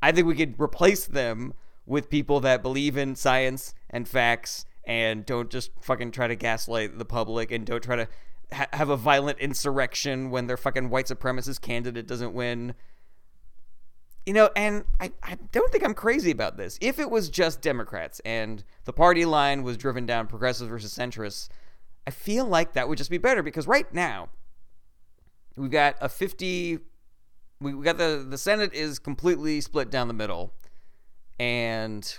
I 0.04 0.12
think 0.12 0.28
we 0.28 0.36
could 0.36 0.60
replace 0.62 1.08
them 1.08 1.56
with 1.88 2.10
people 2.10 2.40
that 2.42 2.62
believe 2.62 2.98
in 2.98 3.16
science 3.16 3.74
and 3.90 4.08
facts 4.08 4.66
and 4.84 5.26
don't 5.26 5.50
just 5.50 5.72
fucking 5.82 6.12
try 6.12 6.28
to 6.28 6.36
gaslight 6.36 7.00
the 7.00 7.06
public 7.06 7.52
and 7.52 7.66
don't 7.66 7.84
try 7.84 7.96
to 7.96 8.08
ha- 8.54 8.68
have 8.74 8.90
a 8.90 8.98
violent 8.98 9.40
insurrection 9.40 10.30
when 10.30 10.48
their 10.48 10.58
fucking 10.58 10.90
white 10.90 11.08
supremacist 11.08 11.62
candidate 11.62 12.08
doesn't 12.08 12.34
win. 12.34 12.74
You 14.26 14.34
know, 14.34 14.50
and 14.56 14.84
I, 15.00 15.12
I 15.24 15.38
don't 15.52 15.72
think 15.72 15.84
I'm 15.84 15.96
crazy 15.96 16.32
about 16.32 16.58
this. 16.58 16.78
If 16.80 17.00
it 17.00 17.10
was 17.10 17.30
just 17.30 17.62
Democrats 17.62 18.22
and 18.24 18.64
the 18.86 18.94
party 18.94 19.26
line 19.26 19.64
was 19.64 19.78
driven 19.78 20.06
down 20.06 20.28
progressives 20.28 20.70
versus 20.70 20.94
centrists, 20.94 21.50
I 22.06 22.12
feel 22.12 22.46
like 22.46 22.74
that 22.74 22.88
would 22.88 22.98
just 22.98 23.10
be 23.10 23.18
better 23.18 23.42
because 23.42 23.68
right 23.68 23.92
now 23.94 24.30
we've 25.56 25.72
got 25.72 25.96
a 26.02 26.10
50 26.10 26.80
we 27.60 27.74
got 27.84 28.00
the 28.00 28.26
the 28.28 28.38
Senate 28.38 28.74
is 28.74 28.98
completely 28.98 29.62
split 29.62 29.92
down 29.92 30.08
the 30.08 30.14
middle 30.14 30.54
and 31.40 32.18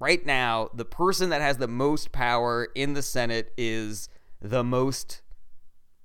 right 0.00 0.26
now, 0.26 0.68
the 0.74 0.84
person 0.84 1.30
that 1.30 1.40
has 1.40 1.58
the 1.58 1.68
most 1.68 2.12
power 2.12 2.68
in 2.74 2.94
the 2.94 3.02
Senate 3.02 3.52
is 3.56 4.08
the 4.44 4.62
most 4.62 5.22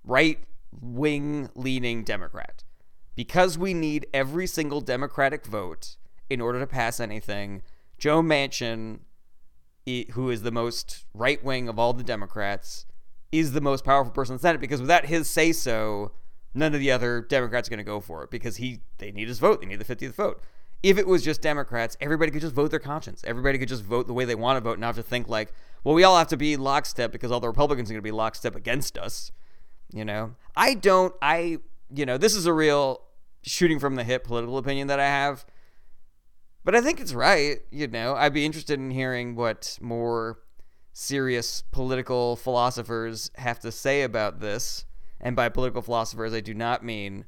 right 0.06 0.40
wing 0.72 1.50
leaning 1.56 2.06
Democrat. 2.06 2.64
Because 3.14 3.58
we 3.58 3.74
need 3.74 4.08
every 4.14 4.48
single 4.48 4.80
Democratic 4.80 5.46
vote 5.46 5.98
in 6.30 6.40
order 6.40 6.60
to 6.60 6.68
pass 6.68 7.02
anything, 7.02 7.62
Joe 7.98 8.22
Manchin, 8.22 9.00
who 10.12 10.30
is 10.30 10.44
the 10.44 10.52
most 10.52 11.06
right 11.14 11.44
wing 11.44 11.68
of 11.68 11.78
all 11.78 11.92
the 11.92 12.04
Democrats, 12.04 12.86
is 13.30 13.52
the 13.52 13.62
most 13.62 13.84
powerful 13.84 14.14
person 14.14 14.34
in 14.34 14.38
the 14.38 14.42
Senate 14.42 14.62
because 14.62 14.80
without 14.80 15.08
his 15.08 15.30
say 15.30 15.52
so, 15.52 16.14
none 16.54 16.74
of 16.74 16.80
the 16.80 16.92
other 16.92 17.22
Democrats 17.22 17.68
are 17.68 17.72
going 17.72 17.78
to 17.80 17.84
go 17.84 18.00
for 18.00 18.24
it 18.24 18.32
because 18.32 18.56
he 18.56 18.80
they 19.00 19.12
need 19.12 19.28
his 19.28 19.40
vote. 19.40 19.60
They 19.60 19.68
need 19.68 19.80
the 19.80 19.96
50th 19.96 20.14
vote 20.14 20.42
if 20.82 20.98
it 20.98 21.08
was 21.08 21.24
just 21.24 21.42
Democrats, 21.42 21.98
everybody 22.00 22.32
could 22.32 22.42
just 22.42 22.56
vote 22.56 22.72
their 22.72 22.80
conscience. 22.80 23.24
Everybody 23.26 23.58
could 23.58 23.68
just 23.68 23.84
vote 23.84 24.08
the 24.08 24.14
way 24.14 24.26
they 24.26 24.36
want 24.36 24.58
to 24.58 24.62
vote, 24.62 24.80
not 24.80 24.88
have 24.88 24.96
to 24.96 25.04
think 25.04 25.28
like, 25.28 25.54
well, 25.84 25.96
we 25.96 26.04
all 26.04 26.18
have 26.18 26.28
to 26.30 26.38
be 26.38 26.58
lockstep 26.58 27.12
because 27.12 27.32
all 27.32 27.40
the 27.40 27.48
Republicans 27.48 27.90
are 27.90 27.94
going 27.94 28.02
to 28.02 28.04
be 28.04 28.12
lockstep 28.12 28.56
against 28.56 28.98
us. 28.98 29.32
You 29.92 30.06
know, 30.06 30.36
I 30.56 30.76
don't. 30.76 31.14
I 31.22 31.60
you 31.94 32.06
know, 32.06 32.18
this 32.18 32.36
is 32.36 32.46
a 32.46 32.54
real 32.54 33.02
shooting 33.42 33.80
from 33.80 33.96
the 33.96 34.04
hip 34.04 34.24
political 34.24 34.58
opinion 34.58 34.88
that 34.88 35.00
I 35.00 35.06
have, 35.06 35.46
but 36.64 36.76
I 36.76 36.82
think 36.82 37.00
it's 37.00 37.14
right. 37.14 37.60
You 37.72 37.88
know, 37.88 38.16
I'd 38.16 38.34
be 38.34 38.46
interested 38.46 38.80
in 38.80 38.92
hearing 38.92 39.36
what 39.36 39.78
more 39.82 40.40
serious 40.94 41.64
political 41.72 42.36
philosophers 42.36 43.32
have 43.36 43.60
to 43.62 43.72
say 43.72 44.04
about 44.04 44.40
this. 44.40 44.86
And 45.22 45.36
by 45.36 45.50
political 45.50 45.82
philosophers, 45.82 46.34
I 46.34 46.40
do 46.40 46.54
not 46.54 46.84
mean 46.84 47.26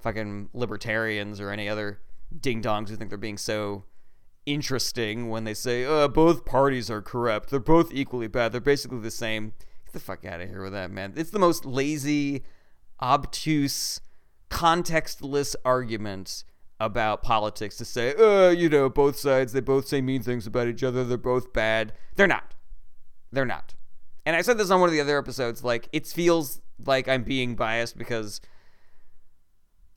fucking 0.00 0.50
libertarians 0.52 1.40
or 1.40 1.50
any 1.50 1.68
other 1.68 2.00
ding 2.38 2.62
dongs 2.62 2.88
who 2.88 2.96
think 2.96 3.10
they're 3.10 3.18
being 3.18 3.38
so 3.38 3.84
interesting 4.46 5.28
when 5.28 5.44
they 5.44 5.54
say, 5.54 5.84
uh, 5.84 6.08
both 6.08 6.44
parties 6.44 6.90
are 6.90 7.02
corrupt. 7.02 7.50
They're 7.50 7.60
both 7.60 7.92
equally 7.92 8.28
bad. 8.28 8.52
They're 8.52 8.60
basically 8.60 9.00
the 9.00 9.10
same. 9.10 9.52
Get 9.84 9.92
the 9.92 10.00
fuck 10.00 10.24
out 10.24 10.40
of 10.40 10.48
here 10.48 10.62
with 10.62 10.72
that, 10.72 10.90
man. 10.90 11.14
It's 11.16 11.30
the 11.30 11.38
most 11.38 11.64
lazy, 11.64 12.42
obtuse, 13.02 14.00
contextless 14.50 15.54
argument 15.64 16.44
about 16.78 17.22
politics 17.22 17.76
to 17.76 17.84
say, 17.84 18.14
uh, 18.14 18.50
you 18.50 18.68
know, 18.68 18.88
both 18.88 19.18
sides, 19.18 19.52
they 19.52 19.60
both 19.60 19.86
say 19.86 20.00
mean 20.00 20.22
things 20.22 20.46
about 20.46 20.66
each 20.66 20.82
other. 20.82 21.04
They're 21.04 21.18
both 21.18 21.52
bad. 21.52 21.92
They're 22.16 22.26
not. 22.26 22.54
They're 23.30 23.44
not. 23.44 23.74
And 24.24 24.34
I 24.34 24.42
said 24.42 24.58
this 24.58 24.70
on 24.70 24.80
one 24.80 24.88
of 24.88 24.92
the 24.92 25.00
other 25.00 25.18
episodes. 25.18 25.62
Like, 25.62 25.88
it 25.92 26.06
feels 26.06 26.60
like 26.84 27.08
I'm 27.08 27.22
being 27.22 27.54
biased 27.54 27.98
because 27.98 28.40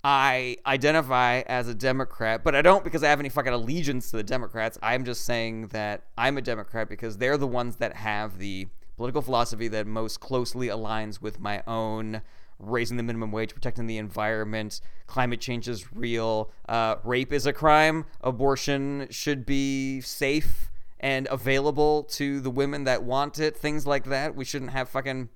I 0.04 0.58
identify 0.66 1.42
as 1.42 1.70
a 1.70 1.74
Democrat, 1.74 2.44
but 2.44 2.56
I 2.56 2.62
don't 2.62 2.84
because 2.84 3.04
I 3.04 3.10
have 3.10 3.20
any 3.20 3.30
fucking 3.30 3.54
allegiance 3.54 4.12
to 4.12 4.18
the 4.18 4.24
Democrats. 4.24 4.78
I'm 4.84 5.06
just 5.06 5.24
saying 5.24 5.68
that 5.68 6.04
I'm 6.18 6.38
a 6.38 6.42
Democrat 6.42 6.90
because 6.90 7.18
they're 7.18 7.38
the 7.38 7.48
ones 7.48 7.78
that 7.78 7.96
have 7.96 8.38
the 8.38 8.68
political 8.98 9.22
philosophy 9.22 9.70
that 9.70 9.88
most 9.88 10.20
closely 10.20 10.68
aligns 10.68 11.22
with 11.22 11.40
my 11.40 11.64
own 11.68 12.22
raising 12.60 12.98
the 12.98 13.04
minimum 13.04 13.32
wage, 13.32 13.54
protecting 13.54 13.88
the 13.88 13.98
environment, 13.98 14.82
climate 15.08 15.40
change 15.40 15.68
is 15.68 15.94
real, 15.94 16.52
uh, 16.68 16.96
rape 17.04 17.34
is 17.34 17.46
a 17.46 17.54
crime, 17.54 18.06
abortion 18.22 19.08
should 19.10 19.46
be 19.46 20.02
safe 20.02 20.70
and 21.00 21.28
available 21.32 22.04
to 22.04 22.40
the 22.40 22.50
women 22.50 22.84
that 22.86 23.04
want 23.04 23.40
it, 23.40 23.58
things 23.58 23.88
like 23.88 24.06
that. 24.06 24.36
We 24.36 24.46
shouldn't 24.46 24.72
have 24.72 24.90
fucking. 24.90 25.30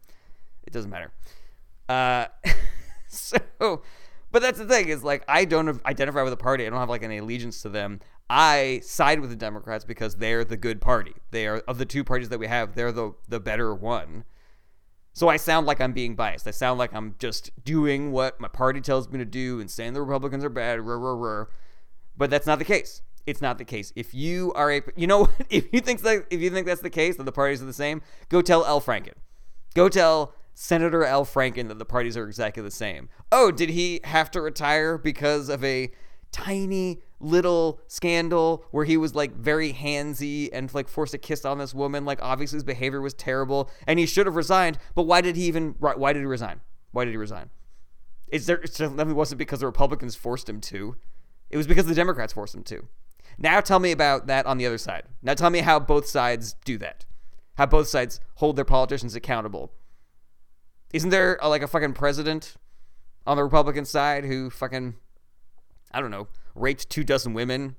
It 0.65 0.73
doesn't 0.73 0.89
matter. 0.89 1.11
Uh, 1.89 2.27
so 3.07 3.81
but 4.37 4.43
that's 4.43 4.59
the 4.59 4.67
thing 4.67 4.87
is 4.89 5.03
like 5.03 5.23
I 5.27 5.45
don't 5.45 5.83
identify 5.83 6.21
with 6.21 6.31
a 6.31 6.37
party. 6.37 6.67
I 6.67 6.69
don't 6.69 6.77
have 6.77 6.91
like 6.91 7.01
any 7.01 7.17
allegiance 7.17 7.63
to 7.63 7.69
them. 7.69 8.01
I 8.29 8.81
side 8.83 9.19
with 9.19 9.31
the 9.31 9.35
Democrats 9.35 9.83
because 9.83 10.17
they're 10.17 10.45
the 10.45 10.57
good 10.57 10.79
party. 10.79 11.13
They 11.31 11.47
are 11.47 11.63
of 11.67 11.79
the 11.79 11.85
two 11.85 12.03
parties 12.03 12.29
that 12.29 12.37
we 12.37 12.45
have, 12.45 12.75
they're 12.75 12.91
the 12.91 13.15
the 13.27 13.39
better 13.39 13.73
one. 13.73 14.25
So 15.13 15.27
I 15.27 15.37
sound 15.37 15.65
like 15.65 15.81
I'm 15.81 15.91
being 15.91 16.15
biased. 16.15 16.45
I 16.47 16.51
sound 16.51 16.77
like 16.77 16.93
I'm 16.93 17.15
just 17.17 17.49
doing 17.63 18.11
what 18.11 18.39
my 18.39 18.47
party 18.47 18.79
tells 18.79 19.09
me 19.09 19.17
to 19.17 19.25
do 19.25 19.59
and 19.59 19.71
saying 19.71 19.93
the 19.93 20.01
Republicans 20.01 20.43
are 20.43 20.49
bad. 20.49 20.81
Rah, 20.81 20.97
rah, 20.97 21.15
rah. 21.15 21.45
But 22.15 22.29
that's 22.29 22.45
not 22.45 22.59
the 22.59 22.65
case. 22.65 23.01
It's 23.25 23.41
not 23.41 23.57
the 23.57 23.65
case. 23.65 23.91
If 23.95 24.13
you 24.13 24.53
are 24.53 24.71
a, 24.71 24.83
you 24.95 25.07
know, 25.07 25.29
if 25.49 25.65
you 25.73 25.81
think 25.81 26.01
that, 26.01 26.27
if 26.29 26.41
you 26.41 26.51
think 26.51 26.67
that's 26.67 26.81
the 26.81 26.91
case 26.91 27.17
that 27.17 27.23
the 27.23 27.31
parties 27.31 27.63
are 27.63 27.65
the 27.65 27.73
same, 27.73 28.03
go 28.29 28.43
tell 28.43 28.63
Al 28.67 28.81
Franken. 28.81 29.13
Go 29.73 29.89
tell 29.89 30.35
Senator 30.59 31.05
Al 31.05 31.23
Franken 31.23 31.67
that 31.67 31.77
the 31.77 31.85
parties 31.85 32.17
are 32.17 32.25
exactly 32.25 32.63
the 32.63 32.71
same. 32.71 33.09
Oh, 33.31 33.51
did 33.51 33.69
he 33.69 33.99
have 34.03 34.31
to 34.31 34.41
retire 34.41 34.97
because 34.97 35.49
of 35.49 35.63
a 35.63 35.91
tiny 36.31 37.03
little 37.19 37.79
scandal 37.85 38.65
where 38.71 38.83
he 38.83 38.97
was 38.97 39.13
like 39.13 39.35
very 39.35 39.71
handsy 39.71 40.49
and 40.51 40.73
like 40.73 40.87
forced 40.87 41.11
to 41.11 41.19
kiss 41.19 41.45
on 41.45 41.59
this 41.59 41.75
woman? 41.75 42.05
Like 42.05 42.17
obviously 42.23 42.55
his 42.55 42.63
behavior 42.63 43.01
was 43.01 43.13
terrible 43.13 43.69
and 43.85 43.99
he 43.99 44.07
should 44.07 44.25
have 44.25 44.35
resigned. 44.35 44.79
But 44.95 45.03
why 45.03 45.21
did 45.21 45.35
he 45.35 45.43
even? 45.43 45.75
Why 45.77 46.11
did 46.11 46.21
he 46.21 46.25
resign? 46.25 46.61
Why 46.91 47.05
did 47.05 47.11
he 47.11 47.17
resign? 47.17 47.51
Is 48.29 48.47
there? 48.47 48.57
It 48.57 48.71
definitely 48.71 49.13
wasn't 49.13 49.37
because 49.37 49.59
the 49.59 49.67
Republicans 49.67 50.15
forced 50.15 50.49
him 50.49 50.59
to. 50.61 50.95
It 51.51 51.57
was 51.57 51.67
because 51.67 51.85
the 51.85 51.93
Democrats 51.93 52.33
forced 52.33 52.55
him 52.55 52.63
to. 52.63 52.87
Now 53.37 53.61
tell 53.61 53.77
me 53.77 53.91
about 53.91 54.25
that 54.25 54.47
on 54.47 54.57
the 54.57 54.65
other 54.65 54.79
side. 54.79 55.03
Now 55.21 55.35
tell 55.35 55.51
me 55.51 55.59
how 55.59 55.79
both 55.79 56.07
sides 56.07 56.55
do 56.65 56.79
that. 56.79 57.05
How 57.57 57.67
both 57.67 57.89
sides 57.89 58.19
hold 58.37 58.55
their 58.55 58.65
politicians 58.65 59.13
accountable 59.13 59.71
isn't 60.93 61.09
there 61.09 61.37
a, 61.41 61.49
like 61.49 61.61
a 61.61 61.67
fucking 61.67 61.93
president 61.93 62.55
on 63.25 63.37
the 63.37 63.43
Republican 63.43 63.85
side 63.85 64.25
who 64.25 64.49
fucking 64.49 64.95
I 65.91 66.01
don't 66.01 66.11
know 66.11 66.27
raped 66.55 66.89
two 66.89 67.03
dozen 67.03 67.33
women? 67.33 67.75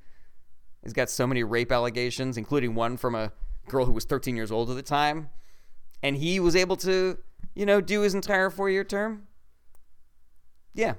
He's 0.83 0.93
got 0.93 1.11
so 1.11 1.27
many 1.27 1.43
rape 1.43 1.73
allegations, 1.73 2.37
including 2.37 2.75
one 2.75 2.97
from 2.97 3.15
a 3.15 3.33
girl 3.69 3.85
who 3.85 3.93
was 3.93 4.05
13 4.05 4.37
years 4.37 4.50
old 4.50 4.71
at 4.71 4.77
the 4.77 4.83
time, 4.83 5.31
and 6.03 6.17
he 6.17 6.41
was 6.41 6.55
able 6.57 6.77
to 6.77 7.19
you 7.55 7.67
know 7.67 7.81
do 7.81 8.03
his 8.03 8.15
entire 8.15 8.50
four 8.50 8.71
year 8.71 8.85
term. 8.85 9.27
Yeah, 10.75 10.95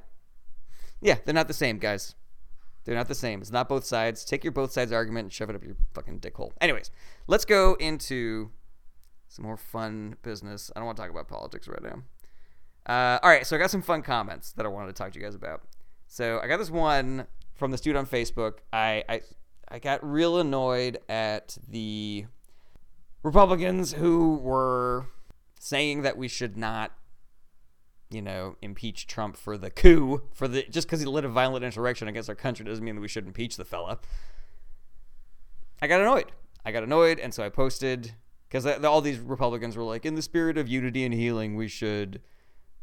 yeah, 1.01 1.18
they're 1.24 1.34
not 1.34 1.48
the 1.48 1.54
same, 1.54 1.78
guys. 1.78 2.16
They're 2.84 2.96
not 2.96 3.08
the 3.08 3.16
same. 3.16 3.42
It's 3.42 3.51
not 3.51 3.70
both 3.70 3.86
sides. 3.86 4.25
Take 4.25 4.44
your 4.44 4.51
both 4.51 4.72
sides 4.72 4.92
argument 4.92 5.25
and 5.25 5.34
shove 5.34 5.50
it 5.50 5.56
up 5.56 5.63
your 5.63 5.75
fucking 5.94 6.20
dick 6.20 6.36
hole. 6.36 6.54
Anyways, 6.60 6.92
let's 7.28 7.46
go 7.46 7.75
into 7.75 8.51
some 9.30 9.46
more 9.46 9.58
fun 9.58 10.16
business. 10.24 10.72
I 10.76 10.80
don't 10.80 10.88
want 10.88 10.98
to 10.98 11.04
talk 11.04 11.12
about 11.12 11.28
politics 11.28 11.68
right 11.68 11.82
now. 11.82 12.04
Uh, 12.86 13.20
all 13.22 13.30
right, 13.30 13.46
so 13.46 13.56
I 13.56 13.60
got 13.60 13.72
some 13.72 13.84
fun 13.84 14.02
comments 14.02 14.52
that 14.54 14.66
I 14.66 14.70
wanted 14.70 14.88
to 14.88 14.94
talk 14.94 15.14
to 15.14 15.20
you 15.20 15.26
guys 15.26 15.36
about. 15.36 15.62
So 16.08 16.40
I 16.44 16.48
got 16.48 16.58
this 16.58 16.72
one 16.72 17.28
from 17.56 17.70
this 17.70 17.82
dude 17.82 17.96
on 17.96 18.08
Facebook. 18.08 18.54
I 18.74 19.04
I, 19.08 19.22
I 19.70 19.80
got 19.80 20.04
real 20.04 20.40
annoyed 20.40 20.98
at 21.08 21.58
the 21.68 22.26
Republicans 23.22 23.94
who 23.94 24.38
were 24.38 25.06
saying 25.60 26.02
that 26.02 26.18
we 26.18 26.28
should 26.28 26.58
not, 26.58 26.92
you 28.10 28.24
know, 28.24 28.56
impeach 28.64 29.06
Trump 29.06 29.38
for 29.38 29.56
the 29.56 29.70
coup 29.70 30.24
for 30.34 30.48
the 30.48 30.64
just 30.72 30.88
because 30.88 31.02
he 31.02 31.06
led 31.06 31.26
a 31.26 31.30
violent 31.30 31.64
insurrection 31.64 32.08
against 32.08 32.30
our 32.30 32.36
country 32.36 32.66
doesn't 32.66 32.84
mean 32.84 32.96
that 32.96 33.02
we 33.02 33.08
should 33.08 33.28
impeach 33.28 33.58
the 33.58 33.66
fella. 33.66 34.00
I 35.84 35.86
got 35.86 36.02
annoyed. 36.02 36.32
I 36.66 36.72
got 36.72 36.84
annoyed, 36.84 37.20
and 37.20 37.34
so 37.34 37.44
I 37.44 37.50
posted 37.50 38.16
because 38.50 38.65
all 38.84 39.01
these 39.01 39.20
Republicans 39.20 39.77
were 39.77 39.84
like, 39.84 40.06
in 40.06 40.15
the 40.15 40.22
spirit 40.22 40.58
of 40.58 40.68
unity 40.68 41.06
and 41.06 41.13
healing, 41.13 41.56
we 41.56 41.68
should 41.68 42.22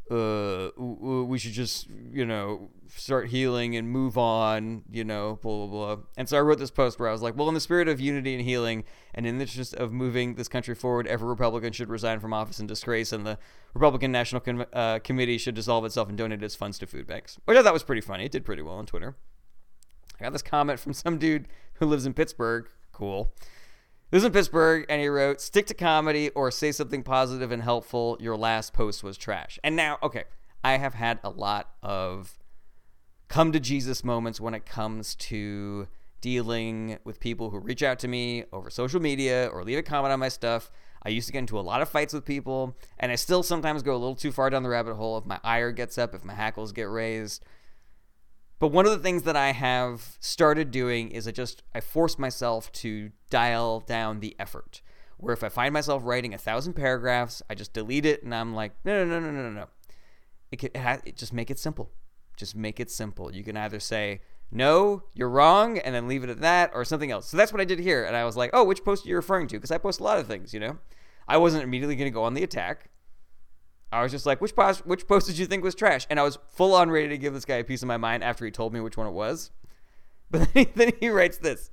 uh, 0.09 0.69
we 0.77 1.37
should 1.37 1.51
just, 1.51 1.87
you 2.11 2.25
know, 2.25 2.69
start 2.87 3.27
healing 3.27 3.75
and 3.75 3.89
move 3.89 4.17
on, 4.17 4.83
you 4.89 5.03
know, 5.03 5.37
blah, 5.41 5.67
blah, 5.67 5.95
blah. 5.95 6.03
And 6.15 6.29
so 6.29 6.37
I 6.37 6.41
wrote 6.41 6.59
this 6.59 6.71
post 6.71 6.97
where 6.97 7.09
I 7.09 7.11
was 7.11 7.21
like, 7.21 7.35
well, 7.35 7.49
in 7.49 7.53
the 7.53 7.59
spirit 7.59 7.89
of 7.89 7.99
unity 7.99 8.33
and 8.33 8.43
healing 8.43 8.85
and 9.13 9.25
in 9.25 9.37
the 9.37 9.43
interest 9.43 9.73
of 9.75 9.91
moving 9.91 10.35
this 10.35 10.47
country 10.47 10.75
forward, 10.75 11.07
every 11.07 11.27
Republican 11.27 11.73
should 11.73 11.89
resign 11.89 12.21
from 12.21 12.33
office 12.33 12.59
in 12.59 12.67
disgrace 12.67 13.11
and 13.11 13.25
the 13.25 13.37
Republican 13.73 14.13
National 14.13 14.41
uh, 14.71 14.99
Committee 14.99 15.37
should 15.37 15.55
dissolve 15.55 15.83
itself 15.83 16.07
and 16.07 16.17
donate 16.17 16.41
its 16.41 16.55
funds 16.55 16.79
to 16.79 16.87
food 16.87 17.05
banks, 17.05 17.37
which 17.43 17.57
I 17.57 17.63
thought 17.63 17.73
was 17.73 17.83
pretty 17.83 18.01
funny. 18.01 18.25
It 18.25 18.31
did 18.31 18.45
pretty 18.45 18.61
well 18.61 18.75
on 18.75 18.85
Twitter. 18.85 19.17
I 20.19 20.23
got 20.23 20.31
this 20.31 20.41
comment 20.41 20.79
from 20.79 20.93
some 20.93 21.17
dude 21.17 21.47
who 21.73 21.85
lives 21.85 22.05
in 22.05 22.13
Pittsburgh. 22.13 22.69
Cool. 22.93 23.33
This 24.09 24.21
is 24.21 24.25
in 24.25 24.31
Pittsburgh, 24.31 24.85
and 24.87 25.01
he 25.01 25.09
wrote, 25.09 25.41
Stick 25.41 25.65
to 25.65 25.73
comedy 25.73 26.29
or 26.29 26.49
say 26.49 26.71
something 26.71 27.03
positive 27.03 27.51
and 27.51 27.61
helpful. 27.61 28.15
Your 28.21 28.37
last 28.37 28.71
post 28.71 29.03
was 29.03 29.17
trash. 29.17 29.59
And 29.65 29.75
now, 29.75 29.97
okay, 30.01 30.23
I 30.63 30.77
have 30.77 30.93
had 30.93 31.19
a 31.25 31.29
lot 31.29 31.71
of 31.83 32.39
come 33.27 33.51
to 33.51 33.59
Jesus 33.59 34.05
moments 34.05 34.39
when 34.39 34.53
it 34.53 34.65
comes 34.65 35.13
to 35.15 35.89
dealing 36.21 36.99
with 37.03 37.19
people 37.19 37.49
who 37.49 37.59
reach 37.59 37.83
out 37.83 37.99
to 37.99 38.07
me 38.07 38.45
over 38.53 38.69
social 38.69 39.01
media 39.01 39.49
or 39.51 39.65
leave 39.65 39.77
a 39.77 39.83
comment 39.83 40.13
on 40.13 40.19
my 40.21 40.29
stuff. 40.29 40.71
I 41.03 41.09
used 41.09 41.27
to 41.27 41.33
get 41.33 41.39
into 41.39 41.59
a 41.59 41.61
lot 41.61 41.81
of 41.81 41.89
fights 41.89 42.13
with 42.13 42.23
people, 42.23 42.77
and 42.99 43.11
I 43.11 43.15
still 43.15 43.43
sometimes 43.43 43.83
go 43.83 43.91
a 43.91 43.99
little 43.99 44.15
too 44.15 44.31
far 44.31 44.49
down 44.49 44.63
the 44.63 44.69
rabbit 44.69 44.95
hole 44.95 45.17
if 45.17 45.25
my 45.25 45.39
ire 45.43 45.73
gets 45.73 45.97
up, 45.97 46.15
if 46.15 46.23
my 46.23 46.33
hackles 46.33 46.71
get 46.71 46.89
raised. 46.89 47.43
But 48.59 48.69
one 48.69 48.85
of 48.85 48.91
the 48.91 48.99
things 48.99 49.23
that 49.23 49.35
I 49.35 49.51
have 49.51 50.17
started 50.19 50.71
doing 50.71 51.11
is 51.11 51.27
I 51.27 51.31
just 51.31 51.63
I 51.75 51.79
force 51.79 52.17
myself 52.17 52.71
to 52.73 53.11
dial 53.29 53.81
down 53.81 54.19
the 54.19 54.35
effort. 54.39 54.81
Where 55.17 55.33
if 55.33 55.43
I 55.43 55.49
find 55.49 55.73
myself 55.73 56.03
writing 56.05 56.33
a 56.33 56.37
thousand 56.37 56.73
paragraphs, 56.73 57.41
I 57.49 57.55
just 57.55 57.73
delete 57.73 58.05
it 58.05 58.23
and 58.23 58.33
I'm 58.33 58.53
like, 58.53 58.73
no, 58.85 59.03
no, 59.03 59.19
no, 59.19 59.31
no, 59.31 59.41
no, 59.43 59.49
no. 59.49 59.65
It, 60.51 60.59
can, 60.59 60.69
it, 60.73 60.77
has, 60.77 61.01
it 61.05 61.17
just 61.17 61.33
make 61.33 61.51
it 61.51 61.59
simple. 61.59 61.91
Just 62.35 62.55
make 62.55 62.79
it 62.79 62.89
simple. 62.91 63.33
You 63.33 63.43
can 63.43 63.57
either 63.57 63.79
say 63.79 64.21
no, 64.51 65.03
you're 65.13 65.29
wrong, 65.29 65.77
and 65.77 65.93
then 65.93 66.07
leave 66.07 66.23
it 66.23 66.29
at 66.29 66.41
that, 66.41 66.71
or 66.73 66.85
something 66.85 67.11
else. 67.11 67.27
So 67.27 67.37
that's 67.37 67.51
what 67.51 67.61
I 67.61 67.65
did 67.65 67.79
here, 67.79 68.05
and 68.05 68.15
I 68.15 68.23
was 68.23 68.37
like, 68.37 68.51
oh, 68.53 68.63
which 68.63 68.83
post 68.83 69.05
are 69.05 69.09
you 69.09 69.15
referring 69.15 69.47
to? 69.47 69.57
Because 69.57 69.71
I 69.71 69.77
post 69.77 69.99
a 69.99 70.03
lot 70.03 70.19
of 70.19 70.27
things, 70.27 70.53
you 70.53 70.59
know. 70.59 70.77
I 71.27 71.37
wasn't 71.37 71.63
immediately 71.63 71.95
going 71.95 72.09
to 72.09 72.13
go 72.13 72.23
on 72.23 72.33
the 72.33 72.43
attack. 72.43 72.89
I 73.91 74.03
was 74.03 74.11
just 74.11 74.25
like, 74.25 74.41
which 74.41 74.55
post, 74.55 74.85
which 74.85 75.07
post 75.07 75.27
did 75.27 75.37
you 75.37 75.45
think 75.45 75.63
was 75.63 75.75
trash? 75.75 76.05
And 76.09 76.19
I 76.19 76.23
was 76.23 76.37
full 76.49 76.73
on 76.73 76.91
ready 76.91 77.07
to 77.09 77.17
give 77.17 77.33
this 77.33 77.45
guy 77.45 77.55
a 77.55 77.63
piece 77.63 77.81
of 77.81 77.87
my 77.87 77.97
mind 77.97 78.23
after 78.23 78.43
he 78.45 78.51
told 78.51 78.73
me 78.73 78.79
which 78.79 78.97
one 78.97 79.07
it 79.07 79.13
was. 79.13 79.51
But 80.29 80.53
then 80.53 80.65
he, 80.65 80.71
then 80.75 80.91
he 80.99 81.07
writes 81.07 81.37
this. 81.37 81.71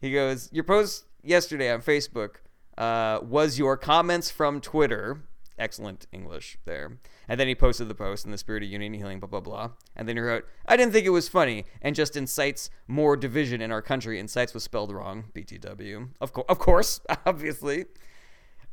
He 0.00 0.12
goes, 0.12 0.48
Your 0.52 0.64
post 0.64 1.04
yesterday 1.22 1.70
on 1.70 1.82
Facebook 1.82 2.38
uh, 2.76 3.20
was 3.22 3.60
your 3.60 3.76
comments 3.76 4.28
from 4.28 4.60
Twitter. 4.60 5.22
Excellent 5.56 6.08
English 6.12 6.58
there. 6.64 6.98
And 7.28 7.40
then 7.40 7.46
he 7.46 7.54
posted 7.54 7.88
the 7.88 7.94
post 7.94 8.24
in 8.24 8.32
the 8.32 8.38
spirit 8.38 8.64
of 8.64 8.68
unity 8.68 8.86
and 8.86 8.96
healing, 8.96 9.20
blah, 9.20 9.28
blah, 9.28 9.40
blah. 9.40 9.70
And 9.94 10.08
then 10.08 10.16
he 10.16 10.20
wrote, 10.20 10.44
I 10.66 10.76
didn't 10.76 10.92
think 10.92 11.06
it 11.06 11.10
was 11.10 11.28
funny 11.28 11.64
and 11.80 11.94
just 11.94 12.16
incites 12.16 12.70
more 12.88 13.16
division 13.16 13.62
in 13.62 13.70
our 13.72 13.80
country. 13.80 14.18
Incites 14.18 14.52
was 14.52 14.64
spelled 14.64 14.92
wrong, 14.92 15.26
BTW. 15.34 16.08
Of, 16.20 16.32
co- 16.32 16.44
of 16.48 16.58
course, 16.58 17.00
obviously. 17.24 17.86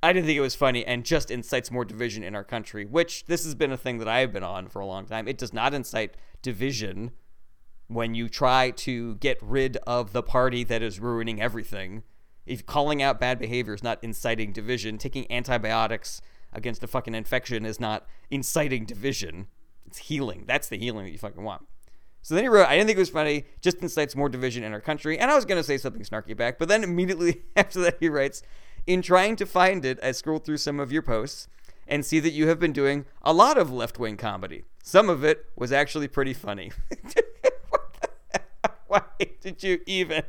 I 0.03 0.11
didn't 0.11 0.25
think 0.25 0.37
it 0.37 0.41
was 0.41 0.53
funny 0.53 0.85
and 0.85 1.05
just 1.05 1.31
incites 1.31 1.71
more 1.71 1.85
division 1.85 2.23
in 2.23 2.35
our 2.35 2.43
country, 2.43 2.83
which 2.83 3.25
this 3.27 3.45
has 3.45 3.55
been 3.55 3.71
a 3.71 3.77
thing 3.77 3.99
that 3.99 4.07
I've 4.07 4.33
been 4.33 4.43
on 4.43 4.67
for 4.67 4.81
a 4.81 4.85
long 4.85 5.05
time. 5.05 5.29
It 5.29 5.37
does 5.37 5.53
not 5.53 5.73
incite 5.73 6.15
division 6.41 7.11
when 7.87 8.13
you 8.13 8.27
try 8.27 8.71
to 8.71 9.15
get 9.15 9.37
rid 9.41 9.77
of 9.87 10.11
the 10.11 10.21
party 10.21 10.65
that 10.65 10.81
is 10.81 10.99
ruining 10.99 11.41
everything. 11.41 12.03
If 12.45 12.65
calling 12.65 13.01
out 13.01 13.17
bad 13.17 13.39
behavior 13.39 13.73
is 13.73 13.81
not 13.81 14.03
inciting 14.03 14.51
division, 14.51 14.97
taking 14.97 15.25
antibiotics 15.31 16.21
against 16.51 16.83
a 16.83 16.87
fucking 16.87 17.15
infection 17.15 17.65
is 17.65 17.79
not 17.79 18.05
inciting 18.29 18.83
division. 18.85 19.47
It's 19.85 19.99
healing. 19.99 20.43
That's 20.45 20.67
the 20.67 20.77
healing 20.77 21.05
that 21.05 21.11
you 21.11 21.17
fucking 21.17 21.45
want. 21.45 21.65
So 22.23 22.35
then 22.35 22.43
he 22.43 22.49
wrote, 22.49 22.67
I 22.67 22.75
didn't 22.75 22.87
think 22.87 22.97
it 22.97 23.01
was 23.01 23.09
funny, 23.09 23.45
just 23.61 23.81
incites 23.81 24.17
more 24.17 24.27
division 24.27 24.65
in 24.65 24.73
our 24.73 24.81
country. 24.81 25.17
And 25.17 25.31
I 25.31 25.35
was 25.35 25.45
going 25.45 25.59
to 25.59 25.63
say 25.63 25.77
something 25.77 26.01
snarky 26.01 26.35
back, 26.35 26.59
but 26.59 26.67
then 26.67 26.83
immediately 26.83 27.43
after 27.55 27.79
that, 27.81 27.97
he 28.01 28.09
writes, 28.09 28.43
in 28.85 29.01
trying 29.01 29.35
to 29.37 29.45
find 29.45 29.85
it, 29.85 29.99
I 30.03 30.11
scrolled 30.11 30.45
through 30.45 30.57
some 30.57 30.79
of 30.79 30.91
your 30.91 31.01
posts 31.01 31.47
and 31.87 32.05
see 32.05 32.19
that 32.19 32.31
you 32.31 32.47
have 32.47 32.59
been 32.59 32.73
doing 32.73 33.05
a 33.21 33.33
lot 33.33 33.57
of 33.57 33.71
left 33.71 33.99
wing 33.99 34.17
comedy. 34.17 34.63
Some 34.83 35.09
of 35.09 35.23
it 35.23 35.45
was 35.55 35.71
actually 35.71 36.07
pretty 36.07 36.33
funny. 36.33 36.71
Why 38.87 39.01
did 39.41 39.63
you 39.63 39.81
even? 39.85 40.23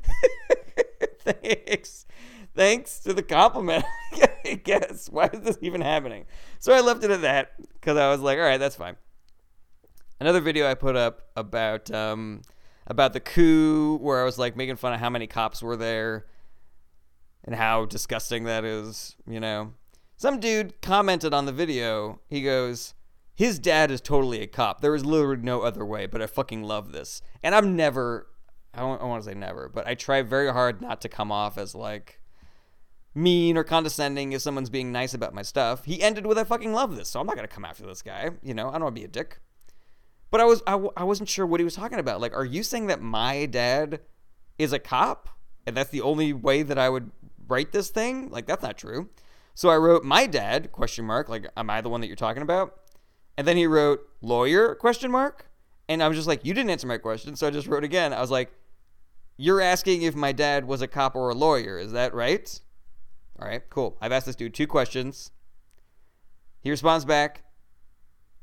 Thanks. 1.20 2.06
Thanks 2.54 3.00
to 3.00 3.14
the 3.14 3.22
compliment, 3.22 3.84
I 4.44 4.60
guess. 4.62 5.08
Why 5.08 5.30
is 5.32 5.40
this 5.40 5.58
even 5.62 5.80
happening? 5.80 6.26
So 6.58 6.72
I 6.74 6.80
left 6.80 7.02
it 7.04 7.10
at 7.10 7.22
that 7.22 7.52
because 7.74 7.96
I 7.96 8.10
was 8.10 8.20
like, 8.20 8.38
all 8.38 8.44
right, 8.44 8.58
that's 8.58 8.76
fine. 8.76 8.96
Another 10.20 10.40
video 10.40 10.70
I 10.70 10.74
put 10.74 10.94
up 10.94 11.30
about 11.34 11.90
um, 11.90 12.42
about 12.86 13.12
the 13.12 13.20
coup 13.20 13.98
where 13.98 14.20
I 14.20 14.24
was 14.24 14.38
like 14.38 14.56
making 14.56 14.76
fun 14.76 14.92
of 14.92 15.00
how 15.00 15.10
many 15.10 15.26
cops 15.26 15.62
were 15.62 15.76
there 15.76 16.26
and 17.44 17.54
how 17.54 17.84
disgusting 17.84 18.44
that 18.44 18.64
is, 18.64 19.16
you 19.26 19.40
know. 19.40 19.74
Some 20.16 20.40
dude 20.40 20.80
commented 20.80 21.34
on 21.34 21.46
the 21.46 21.52
video. 21.52 22.20
He 22.28 22.42
goes, 22.42 22.94
"His 23.34 23.58
dad 23.58 23.90
is 23.90 24.00
totally 24.00 24.40
a 24.40 24.46
cop. 24.46 24.80
There 24.80 24.94
is 24.94 25.04
literally 25.04 25.42
no 25.42 25.62
other 25.62 25.84
way, 25.84 26.06
but 26.06 26.22
I 26.22 26.26
fucking 26.26 26.62
love 26.62 26.92
this." 26.92 27.22
And 27.42 27.54
I'm 27.54 27.74
never 27.74 28.28
I 28.74 28.80
don't, 28.80 29.02
want 29.02 29.22
to 29.22 29.28
say 29.28 29.34
never, 29.34 29.68
but 29.68 29.86
I 29.86 29.94
try 29.94 30.22
very 30.22 30.50
hard 30.50 30.80
not 30.80 31.02
to 31.02 31.08
come 31.08 31.30
off 31.30 31.58
as 31.58 31.74
like 31.74 32.20
mean 33.14 33.58
or 33.58 33.64
condescending 33.64 34.32
if 34.32 34.40
someone's 34.40 34.70
being 34.70 34.90
nice 34.90 35.12
about 35.12 35.34
my 35.34 35.42
stuff. 35.42 35.84
He 35.84 36.02
ended 36.02 36.26
with 36.26 36.38
I 36.38 36.44
fucking 36.44 36.72
love 36.72 36.96
this, 36.96 37.10
so 37.10 37.20
I'm 37.20 37.26
not 37.26 37.36
going 37.36 37.46
to 37.46 37.54
come 37.54 37.66
after 37.66 37.84
this 37.84 38.00
guy, 38.00 38.30
you 38.42 38.54
know. 38.54 38.68
I 38.68 38.72
don't 38.72 38.84
want 38.84 38.96
to 38.96 39.00
be 39.00 39.04
a 39.04 39.08
dick. 39.08 39.40
But 40.32 40.40
I 40.40 40.44
was 40.44 40.62
I, 40.66 40.72
I 40.96 41.04
wasn't 41.04 41.28
sure 41.28 41.46
what 41.46 41.60
he 41.60 41.64
was 41.64 41.76
talking 41.76 41.98
about. 41.98 42.20
Like, 42.20 42.34
are 42.34 42.44
you 42.44 42.62
saying 42.62 42.86
that 42.86 43.02
my 43.02 43.44
dad 43.46 44.00
is 44.58 44.72
a 44.72 44.78
cop, 44.78 45.28
and 45.66 45.76
that's 45.76 45.90
the 45.90 46.00
only 46.00 46.32
way 46.32 46.62
that 46.62 46.78
I 46.78 46.88
would 46.88 47.12
write 47.46 47.70
this 47.70 47.90
thing? 47.90 48.30
Like, 48.30 48.46
that's 48.46 48.62
not 48.62 48.78
true. 48.78 49.10
So 49.54 49.68
I 49.68 49.76
wrote 49.76 50.04
my 50.04 50.26
dad 50.26 50.72
question 50.72 51.04
mark. 51.04 51.28
Like, 51.28 51.46
am 51.54 51.68
I 51.68 51.82
the 51.82 51.90
one 51.90 52.00
that 52.00 52.06
you're 52.06 52.16
talking 52.16 52.42
about? 52.42 52.80
And 53.36 53.46
then 53.46 53.58
he 53.58 53.66
wrote 53.66 54.00
lawyer 54.22 54.74
question 54.74 55.10
mark. 55.10 55.50
And 55.86 56.02
I 56.02 56.08
was 56.08 56.16
just 56.16 56.28
like, 56.28 56.46
you 56.46 56.54
didn't 56.54 56.70
answer 56.70 56.86
my 56.86 56.96
question. 56.96 57.36
So 57.36 57.46
I 57.46 57.50
just 57.50 57.66
wrote 57.66 57.84
again. 57.84 58.14
I 58.14 58.20
was 58.20 58.30
like, 58.30 58.52
you're 59.36 59.60
asking 59.60 60.00
if 60.00 60.14
my 60.14 60.32
dad 60.32 60.66
was 60.66 60.80
a 60.80 60.88
cop 60.88 61.14
or 61.14 61.28
a 61.28 61.34
lawyer. 61.34 61.78
Is 61.78 61.92
that 61.92 62.14
right? 62.14 62.58
All 63.38 63.46
right, 63.46 63.62
cool. 63.68 63.98
I've 64.00 64.12
asked 64.12 64.26
this 64.26 64.36
dude 64.36 64.54
two 64.54 64.66
questions. 64.66 65.30
He 66.60 66.70
responds 66.70 67.04
back, 67.04 67.42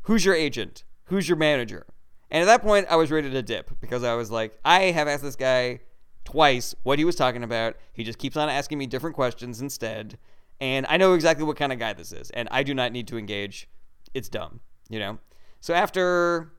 Who's 0.01 0.25
your 0.25 0.35
agent? 0.35 0.83
Who's 1.09 1.27
your 1.27 1.37
manager? 1.37 1.85
And 2.31 2.41
at 2.41 2.45
that 2.45 2.61
point, 2.61 2.87
I 2.89 2.95
was 2.95 3.11
ready 3.11 3.29
to 3.29 3.41
dip 3.41 3.71
because 3.81 4.03
I 4.03 4.13
was 4.13 4.31
like, 4.31 4.57
I 4.63 4.91
have 4.91 5.07
asked 5.07 5.23
this 5.23 5.35
guy 5.35 5.81
twice 6.23 6.75
what 6.83 6.99
he 6.99 7.05
was 7.05 7.15
talking 7.15 7.43
about. 7.43 7.75
He 7.91 8.03
just 8.03 8.19
keeps 8.19 8.37
on 8.37 8.49
asking 8.49 8.77
me 8.77 8.85
different 8.85 9.15
questions 9.15 9.61
instead. 9.61 10.17
And 10.61 10.85
I 10.89 10.97
know 10.97 11.13
exactly 11.13 11.45
what 11.45 11.57
kind 11.57 11.73
of 11.73 11.79
guy 11.79 11.93
this 11.93 12.11
is. 12.11 12.29
And 12.31 12.47
I 12.51 12.63
do 12.63 12.73
not 12.73 12.91
need 12.91 13.07
to 13.07 13.17
engage. 13.17 13.67
It's 14.13 14.29
dumb, 14.29 14.59
you 14.89 14.99
know? 14.99 15.19
So 15.59 15.73
after, 15.73 16.51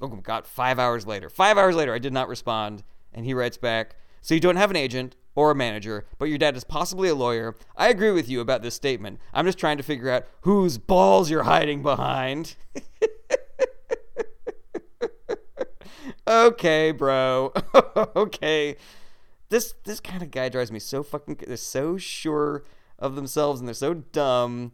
oh 0.00 0.08
God, 0.08 0.46
five 0.46 0.78
hours 0.78 1.06
later, 1.06 1.28
five 1.28 1.58
hours 1.58 1.76
later, 1.76 1.92
I 1.92 1.98
did 1.98 2.12
not 2.12 2.28
respond. 2.28 2.82
And 3.12 3.26
he 3.26 3.34
writes 3.34 3.58
back, 3.58 3.96
So 4.22 4.34
you 4.34 4.40
don't 4.40 4.56
have 4.56 4.70
an 4.70 4.76
agent 4.76 5.16
or 5.34 5.50
a 5.50 5.54
manager, 5.54 6.06
but 6.18 6.26
your 6.26 6.38
dad 6.38 6.56
is 6.56 6.64
possibly 6.64 7.08
a 7.08 7.14
lawyer. 7.14 7.54
I 7.76 7.88
agree 7.88 8.10
with 8.10 8.28
you 8.28 8.40
about 8.40 8.62
this 8.62 8.74
statement. 8.74 9.20
I'm 9.32 9.44
just 9.44 9.58
trying 9.58 9.76
to 9.76 9.82
figure 9.82 10.10
out 10.10 10.26
whose 10.40 10.78
balls 10.78 11.30
you're 11.30 11.44
hiding 11.44 11.82
behind. 11.82 12.56
okay, 16.26 16.92
bro. 16.92 17.52
okay. 18.16 18.76
This 19.48 19.74
this 19.84 20.00
kind 20.00 20.22
of 20.22 20.30
guy 20.30 20.48
drives 20.48 20.70
me 20.70 20.78
so 20.78 21.02
fucking. 21.02 21.38
They're 21.46 21.56
so 21.56 21.96
sure 21.96 22.64
of 22.98 23.14
themselves 23.14 23.60
and 23.60 23.68
they're 23.68 23.74
so 23.74 23.94
dumb. 23.94 24.72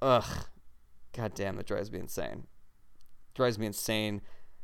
Ugh. 0.00 0.46
God 1.12 1.34
damn, 1.34 1.56
that 1.56 1.66
drives 1.66 1.92
me 1.92 1.98
insane. 1.98 2.46
Drives 3.34 3.58
me 3.58 3.66
insane. 3.66 4.22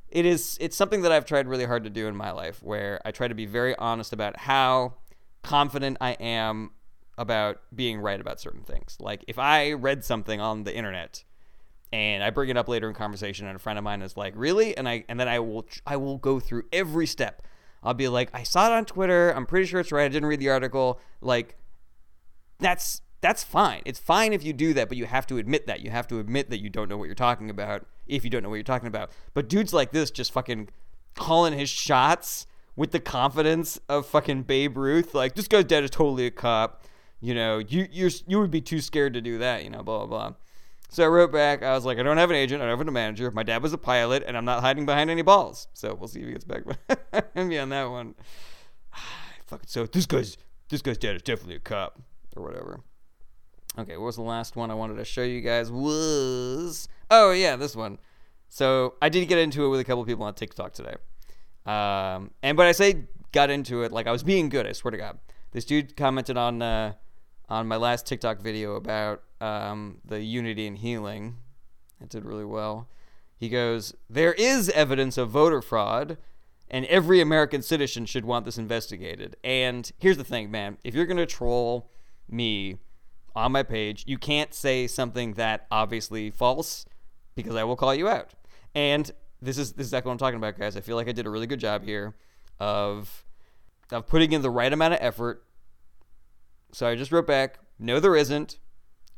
it 0.09 0.25
is 0.25 0.57
it's 0.61 0.77
something 0.77 1.03
that 1.03 1.13
I've 1.13 1.25
tried 1.25 1.47
really 1.47 1.67
hard 1.67 1.85
to 1.85 1.91
do 1.91 2.07
in 2.07 2.17
my 2.17 2.31
life 2.31 2.63
where 2.63 3.01
I 3.05 3.11
try 3.11 3.29
to 3.29 3.35
be 3.35 3.47
very 3.47 3.77
honest 3.77 4.13
about 4.13 4.39
how 4.39 4.95
confident 5.43 5.99
I 6.01 6.13
am 6.13 6.71
about 7.17 7.61
being 7.75 8.01
right 8.01 8.21
about 8.21 8.41
certain 8.41 8.63
things. 8.63 8.97
Like 9.01 9.25
if 9.29 9.39
I 9.39 9.73
read 9.73 10.05
something 10.05 10.41
on 10.41 10.65
the 10.65 10.75
internet 10.75 11.25
and 11.93 12.23
I 12.23 12.31
bring 12.31 12.49
it 12.49 12.57
up 12.57 12.69
later 12.69 12.89
in 12.89 12.95
conversation 12.95 13.47
and 13.47 13.57
a 13.57 13.59
friend 13.59 13.79
of 13.79 13.85
mine 13.85 14.03
is 14.03 14.17
like, 14.17 14.35
"Really?" 14.37 14.77
and 14.77 14.89
I 14.89 15.05
and 15.09 15.19
then 15.19 15.29
I 15.29 15.39
will 15.39 15.67
I 15.87 15.97
will 15.97 16.19
go 16.19 16.41
through 16.41 16.65
every 16.73 17.07
step. 17.07 17.43
I'll 17.83 17.95
be 17.95 18.09
like, 18.09 18.31
"I 18.35 18.43
saw 18.43 18.67
it 18.67 18.73
on 18.73 18.85
Twitter. 18.85 19.31
I'm 19.31 19.47
pretty 19.47 19.67
sure 19.67 19.81
it's 19.81 19.93
right. 19.93 20.05
I 20.05 20.09
didn't 20.09 20.29
read 20.29 20.41
the 20.41 20.51
article." 20.51 21.01
Like 21.21 21.57
that's 22.59 23.03
that's 23.21 23.43
fine. 23.43 23.83
It's 23.85 23.99
fine 23.99 24.33
if 24.33 24.45
you 24.45 24.53
do 24.53 24.75
that, 24.75 24.89
but 24.89 24.97
you 24.97 25.07
have 25.07 25.27
to 25.29 25.39
admit 25.39 25.67
that. 25.67 25.81
You 25.81 25.91
have 25.91 26.07
to 26.09 26.21
admit 26.21 26.51
that 26.51 26.61
you 26.61 26.71
don't 26.71 26.89
know 26.89 26.97
what 26.97 27.07
you're 27.07 27.15
talking 27.15 27.51
about 27.51 27.87
if 28.07 28.25
you 28.25 28.31
don't 28.31 28.43
know 28.43 28.49
what 28.49 28.57
you're 28.57 28.65
talking 28.65 28.89
about. 28.89 29.11
But 29.35 29.49
dudes 29.49 29.73
like 29.73 29.91
this 29.91 30.11
just 30.11 30.33
fucking 30.33 30.69
calling 31.15 31.59
his 31.59 31.69
shots 31.69 32.47
with 32.77 32.93
the 32.93 33.01
confidence 33.01 33.81
of 33.89 34.07
fucking 34.07 34.45
Babe 34.45 34.77
Ruth. 34.77 35.15
Like, 35.15 35.35
this 35.35 35.49
guy's 35.49 35.65
dead 35.65 35.83
is 35.83 35.91
totally 35.91 36.27
a 36.27 36.31
cop. 36.31 36.85
You 37.21 37.35
know, 37.35 37.59
you 37.59 37.89
you 37.91 38.11
you 38.29 38.39
would 38.39 38.53
be 38.53 38.61
too 38.61 38.81
scared 38.81 39.15
to 39.15 39.21
do 39.21 39.39
that, 39.39 39.65
you 39.65 39.71
know, 39.71 39.83
blah 39.83 40.07
blah 40.07 40.07
blah. 40.07 40.37
So 40.91 41.05
I 41.05 41.09
wrote 41.09 41.31
back. 41.31 41.63
I 41.63 41.73
was 41.73 41.85
like, 41.85 41.99
I 41.99 42.03
don't 42.03 42.17
have 42.17 42.31
an 42.31 42.37
agent. 42.37 42.63
I 42.63 42.67
don't 42.67 42.79
have 42.79 42.89
a 42.89 42.91
manager. 42.91 43.31
My 43.31 43.43
dad 43.43 43.63
was 43.63 43.73
a 43.73 43.79
pilot, 43.79 44.25
and 44.27 44.37
I'm 44.37 44.45
not 44.45 44.61
hiding 44.61 44.87
behind 44.87 45.11
any 45.11 45.23
balls. 45.23 45.69
So 45.75 45.95
we'll 45.95 46.09
see 46.09 46.21
if 46.21 46.27
he 46.27 46.33
gets 46.33 46.45
back 46.45 46.65
me 47.37 47.59
on 47.59 47.69
that 47.69 47.91
one. 47.91 48.15
Fucking 49.47 49.67
so 49.67 49.87
this 49.87 50.07
guy's 50.07 50.37
this 50.71 50.83
guy's 50.83 50.99
dad 50.99 51.17
is 51.17 51.23
definitely 51.23 51.57
a 51.57 51.61
cop 51.61 52.01
or 52.37 52.43
whatever. 52.43 52.81
Okay, 53.79 53.97
what 53.97 54.07
was 54.07 54.17
the 54.17 54.23
last 54.23 54.57
one 54.57 54.71
I 54.71 54.75
wanted 54.75 54.97
to 54.97 55.05
show 55.05 55.23
you 55.23 55.41
guys? 55.41 55.71
Was 55.71 56.89
oh 57.11 57.33
yeah, 57.33 57.57
this 57.57 57.77
one. 57.77 57.99
So 58.49 58.95
I 59.03 59.11
did 59.11 59.29
get 59.29 59.39
into 59.39 59.67
it 59.67 59.69
with 59.69 59.81
a 59.81 59.85
couple 59.85 60.05
people 60.05 60.25
on 60.25 60.35
TikTok 60.35 60.73
today. 60.73 60.97
Um, 61.67 62.31
and 62.43 62.57
but 62.57 62.67
I 62.67 62.73
say 62.73 63.05
got 63.33 63.51
into 63.51 63.83
it 63.83 63.93
like 63.93 64.07
I 64.07 64.13
was 64.13 64.23
being 64.23 64.49
good. 64.49 64.67
I 64.67 64.73
swear 64.73 64.91
to 64.91 64.97
God. 64.97 65.19
This 65.53 65.65
dude 65.65 65.97
commented 65.97 66.39
on 66.39 66.63
uh, 66.63 66.95
on 67.49 67.69
my 67.69 67.77
last 67.77 68.07
TikTok 68.07 68.41
video 68.41 68.75
about 68.75 69.23
um, 69.41 69.99
the 70.05 70.21
unity 70.21 70.67
and 70.67 70.79
healing. 70.79 71.37
It 72.01 72.09
did 72.09 72.25
really 72.25 72.45
well. 72.45 72.89
He 73.37 73.49
goes, 73.49 73.95
"There 74.09 74.35
is 74.35 74.69
evidence 74.71 75.19
of 75.19 75.31
voter 75.31 75.63
fraud." 75.63 76.19
And 76.71 76.85
every 76.85 77.23
American 77.23 77.63
citizen 77.63 78.05
should 78.05 78.27
want 78.27 78.45
this 78.45 78.59
investigated. 78.59 79.37
And 79.43 79.91
here's 79.97 80.19
the 80.19 80.25
thing, 80.25 80.51
man. 80.51 80.77
If 80.85 80.95
you're 80.95 81.07
going 81.07 81.17
to 81.17 81.25
troll 81.25 81.91
me 82.29 82.79
on 83.39 83.53
my 83.53 83.63
page. 83.63 84.05
You 84.07 84.19
can't 84.19 84.53
say 84.53 84.87
something 84.87 85.35
that 85.35 85.67
obviously 85.71 86.31
false 86.31 86.85
because 87.35 87.55
I 87.55 87.65
will 87.65 87.77
call 87.77 87.95
you 87.95 88.09
out. 88.09 88.35
And 88.75 89.11
this 89.41 89.59
is 89.59 89.73
this 89.73 89.87
is 89.87 89.93
exactly 89.93 90.09
what 90.09 90.15
I'm 90.15 90.19
talking 90.19 90.37
about, 90.37 90.59
guys. 90.59 90.77
I 90.77 90.81
feel 90.81 90.97
like 90.97 91.09
I 91.09 91.13
did 91.13 91.27
a 91.27 91.31
really 91.31 91.47
good 91.47 91.61
job 91.61 91.85
here 91.85 92.15
of 92.59 93.25
of 93.93 94.07
putting 94.07 94.33
in 94.33 94.43
the 94.43 94.51
right 94.51 94.73
amount 94.73 94.95
of 94.95 95.01
effort. 95.01 95.45
So 96.73 96.87
I 96.87 96.97
just 96.97 97.13
wrote 97.13 97.27
back, 97.27 97.61
no 97.79 98.01
there 98.01 98.17
isn't. 98.17 98.59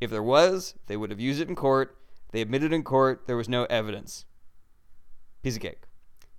If 0.00 0.10
there 0.10 0.22
was, 0.22 0.74
they 0.86 0.96
would 0.96 1.10
have 1.10 1.20
used 1.20 1.40
it 1.40 1.48
in 1.48 1.56
court. 1.56 1.96
They 2.32 2.40
admitted 2.40 2.72
in 2.72 2.82
court 2.82 3.24
there 3.26 3.36
was 3.36 3.48
no 3.48 3.64
evidence. 3.64 4.24
Piece 5.42 5.56
of 5.56 5.62
cake. 5.62 5.82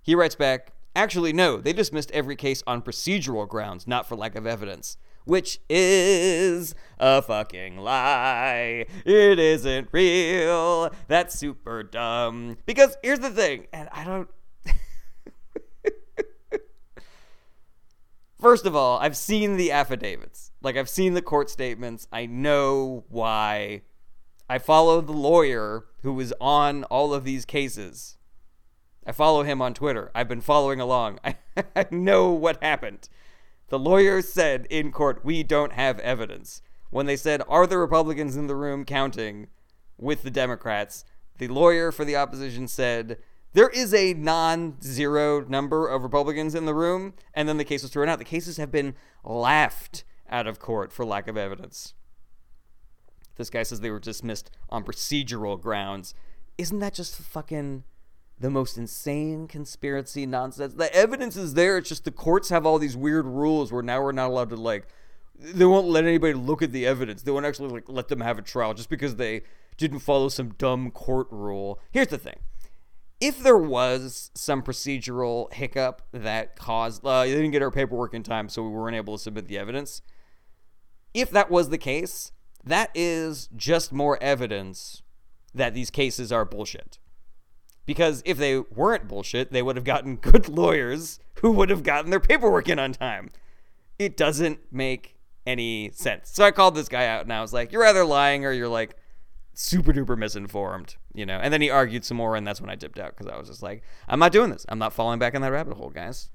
He 0.02 0.14
writes 0.14 0.34
back, 0.34 0.72
actually 0.96 1.32
no, 1.32 1.58
they 1.58 1.72
dismissed 1.72 2.10
every 2.12 2.36
case 2.36 2.62
on 2.66 2.82
procedural 2.82 3.48
grounds, 3.48 3.86
not 3.86 4.08
for 4.08 4.16
lack 4.16 4.34
of 4.34 4.46
evidence 4.46 4.96
which 5.24 5.60
is 5.68 6.74
a 6.98 7.22
fucking 7.22 7.78
lie. 7.78 8.86
It 9.04 9.38
isn't 9.38 9.88
real. 9.92 10.90
That's 11.08 11.38
super 11.38 11.82
dumb. 11.82 12.56
Because 12.66 12.96
here's 13.02 13.20
the 13.20 13.30
thing, 13.30 13.66
and 13.72 13.88
I 13.92 14.04
don't. 14.04 14.28
First 18.42 18.66
of 18.66 18.74
all, 18.74 18.98
I've 18.98 19.16
seen 19.16 19.56
the 19.56 19.70
affidavits. 19.70 20.50
Like, 20.62 20.76
I've 20.76 20.88
seen 20.88 21.14
the 21.14 21.22
court 21.22 21.48
statements. 21.48 22.08
I 22.10 22.26
know 22.26 23.04
why. 23.08 23.82
I 24.50 24.58
follow 24.58 25.00
the 25.00 25.12
lawyer 25.12 25.84
who 26.02 26.12
was 26.12 26.34
on 26.40 26.82
all 26.84 27.14
of 27.14 27.22
these 27.22 27.44
cases. 27.44 28.16
I 29.06 29.12
follow 29.12 29.44
him 29.44 29.62
on 29.62 29.74
Twitter. 29.74 30.10
I've 30.12 30.26
been 30.26 30.40
following 30.40 30.80
along. 30.80 31.20
I, 31.24 31.36
I 31.76 31.86
know 31.92 32.30
what 32.30 32.60
happened. 32.60 33.08
The 33.68 33.78
lawyer 33.78 34.20
said 34.20 34.66
in 34.68 34.90
court, 34.90 35.24
we 35.24 35.44
don't 35.44 35.74
have 35.74 36.00
evidence. 36.00 36.62
When 36.90 37.06
they 37.06 37.16
said, 37.16 37.42
are 37.46 37.68
the 37.68 37.78
Republicans 37.78 38.36
in 38.36 38.48
the 38.48 38.56
room 38.56 38.84
counting 38.84 39.50
with 39.96 40.24
the 40.24 40.32
Democrats? 40.32 41.04
The 41.38 41.46
lawyer 41.46 41.92
for 41.92 42.04
the 42.04 42.16
opposition 42.16 42.66
said, 42.66 43.18
there 43.52 43.68
is 43.68 43.92
a 43.92 44.14
non 44.14 44.80
zero 44.82 45.44
number 45.46 45.88
of 45.88 46.02
Republicans 46.02 46.54
in 46.54 46.64
the 46.64 46.74
room. 46.74 47.14
And 47.34 47.48
then 47.48 47.58
the 47.58 47.64
case 47.64 47.82
was 47.82 47.92
thrown 47.92 48.08
out. 48.08 48.18
The 48.18 48.24
cases 48.24 48.56
have 48.56 48.70
been 48.70 48.94
laughed 49.24 50.04
out 50.28 50.46
of 50.46 50.58
court 50.58 50.92
for 50.92 51.04
lack 51.04 51.28
of 51.28 51.36
evidence. 51.36 51.94
This 53.36 53.50
guy 53.50 53.62
says 53.62 53.80
they 53.80 53.90
were 53.90 53.98
dismissed 53.98 54.50
on 54.68 54.84
procedural 54.84 55.60
grounds. 55.60 56.14
Isn't 56.58 56.80
that 56.80 56.94
just 56.94 57.16
fucking 57.16 57.84
the 58.42 58.50
most 58.50 58.76
insane 58.76 59.46
conspiracy 59.46 60.26
nonsense. 60.26 60.74
The 60.74 60.94
evidence 60.94 61.36
is 61.36 61.54
there. 61.54 61.78
It's 61.78 61.88
just 61.88 62.04
the 62.04 62.10
courts 62.10 62.48
have 62.48 62.66
all 62.66 62.78
these 62.78 62.96
weird 62.96 63.24
rules 63.24 63.72
where 63.72 63.82
now 63.82 64.02
we're 64.02 64.12
not 64.12 64.30
allowed 64.30 64.50
to 64.50 64.56
like. 64.56 64.88
They 65.38 65.64
won't 65.64 65.86
let 65.86 66.04
anybody 66.04 66.34
look 66.34 66.60
at 66.60 66.72
the 66.72 66.84
evidence. 66.84 67.22
They 67.22 67.30
won't 67.30 67.46
actually 67.46 67.68
like 67.68 67.88
let 67.88 68.08
them 68.08 68.20
have 68.20 68.38
a 68.38 68.42
trial 68.42 68.74
just 68.74 68.90
because 68.90 69.16
they 69.16 69.42
didn't 69.76 70.00
follow 70.00 70.28
some 70.28 70.50
dumb 70.58 70.90
court 70.90 71.28
rule. 71.30 71.78
Here's 71.92 72.08
the 72.08 72.18
thing: 72.18 72.40
if 73.22 73.38
there 73.38 73.56
was 73.56 74.32
some 74.34 74.62
procedural 74.62 75.50
hiccup 75.52 76.02
that 76.10 76.56
caused 76.56 77.06
uh, 77.06 77.22
they 77.22 77.30
didn't 77.30 77.52
get 77.52 77.62
our 77.62 77.70
paperwork 77.70 78.14
in 78.14 78.24
time, 78.24 78.48
so 78.48 78.64
we 78.64 78.70
weren't 78.70 78.96
able 78.96 79.16
to 79.16 79.22
submit 79.22 79.46
the 79.46 79.56
evidence. 79.56 80.02
If 81.14 81.30
that 81.30 81.48
was 81.48 81.68
the 81.68 81.78
case, 81.78 82.32
that 82.64 82.90
is 82.96 83.48
just 83.54 83.92
more 83.92 84.20
evidence 84.20 85.02
that 85.54 85.72
these 85.72 85.88
cases 85.88 86.32
are 86.32 86.44
bullshit. 86.44 86.98
Because 87.86 88.22
if 88.24 88.38
they 88.38 88.58
weren't 88.58 89.06
bullshit, 89.06 89.52
they 89.52 89.62
would 89.62 89.76
have 89.76 89.84
gotten 89.84 90.16
good 90.20 90.48
lawyers 90.48 91.20
who 91.42 91.52
would 91.52 91.70
have 91.70 91.84
gotten 91.84 92.10
their 92.10 92.20
paperwork 92.20 92.68
in 92.68 92.80
on 92.80 92.92
time. 92.92 93.30
It 94.00 94.16
doesn't 94.16 94.58
make 94.72 95.16
any 95.46 95.92
sense. 95.92 96.28
So 96.30 96.44
I 96.44 96.50
called 96.50 96.74
this 96.74 96.88
guy 96.88 97.06
out 97.06 97.22
and 97.22 97.32
I 97.32 97.40
was 97.40 97.52
like, 97.52 97.70
You're 97.70 97.84
either 97.84 98.04
lying 98.04 98.44
or 98.44 98.50
you're 98.50 98.68
like 98.68 98.96
super 99.54 99.92
duper 99.92 100.16
misinformed, 100.16 100.96
you 101.14 101.26
know? 101.26 101.38
And 101.38 101.52
then 101.52 101.60
he 101.60 101.70
argued 101.70 102.04
some 102.04 102.16
more, 102.16 102.36
and 102.36 102.46
that's 102.46 102.60
when 102.60 102.70
I 102.70 102.74
dipped 102.74 102.98
out 102.98 103.16
because 103.16 103.32
I 103.32 103.38
was 103.38 103.48
just 103.48 103.62
like, 103.62 103.82
I'm 104.08 104.18
not 104.18 104.32
doing 104.32 104.50
this. 104.50 104.64
I'm 104.68 104.78
not 104.78 104.92
falling 104.92 105.18
back 105.18 105.34
in 105.34 105.42
that 105.42 105.52
rabbit 105.52 105.74
hole, 105.74 105.90
guys. 105.90 106.30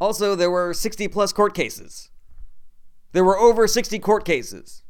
Also, 0.00 0.34
there 0.34 0.50
were 0.50 0.74
60 0.74 1.08
plus 1.08 1.32
court 1.32 1.54
cases. 1.54 2.10
There 3.12 3.24
were 3.24 3.38
over 3.38 3.68
60 3.68 3.98
court 3.98 4.24
cases. 4.24 4.82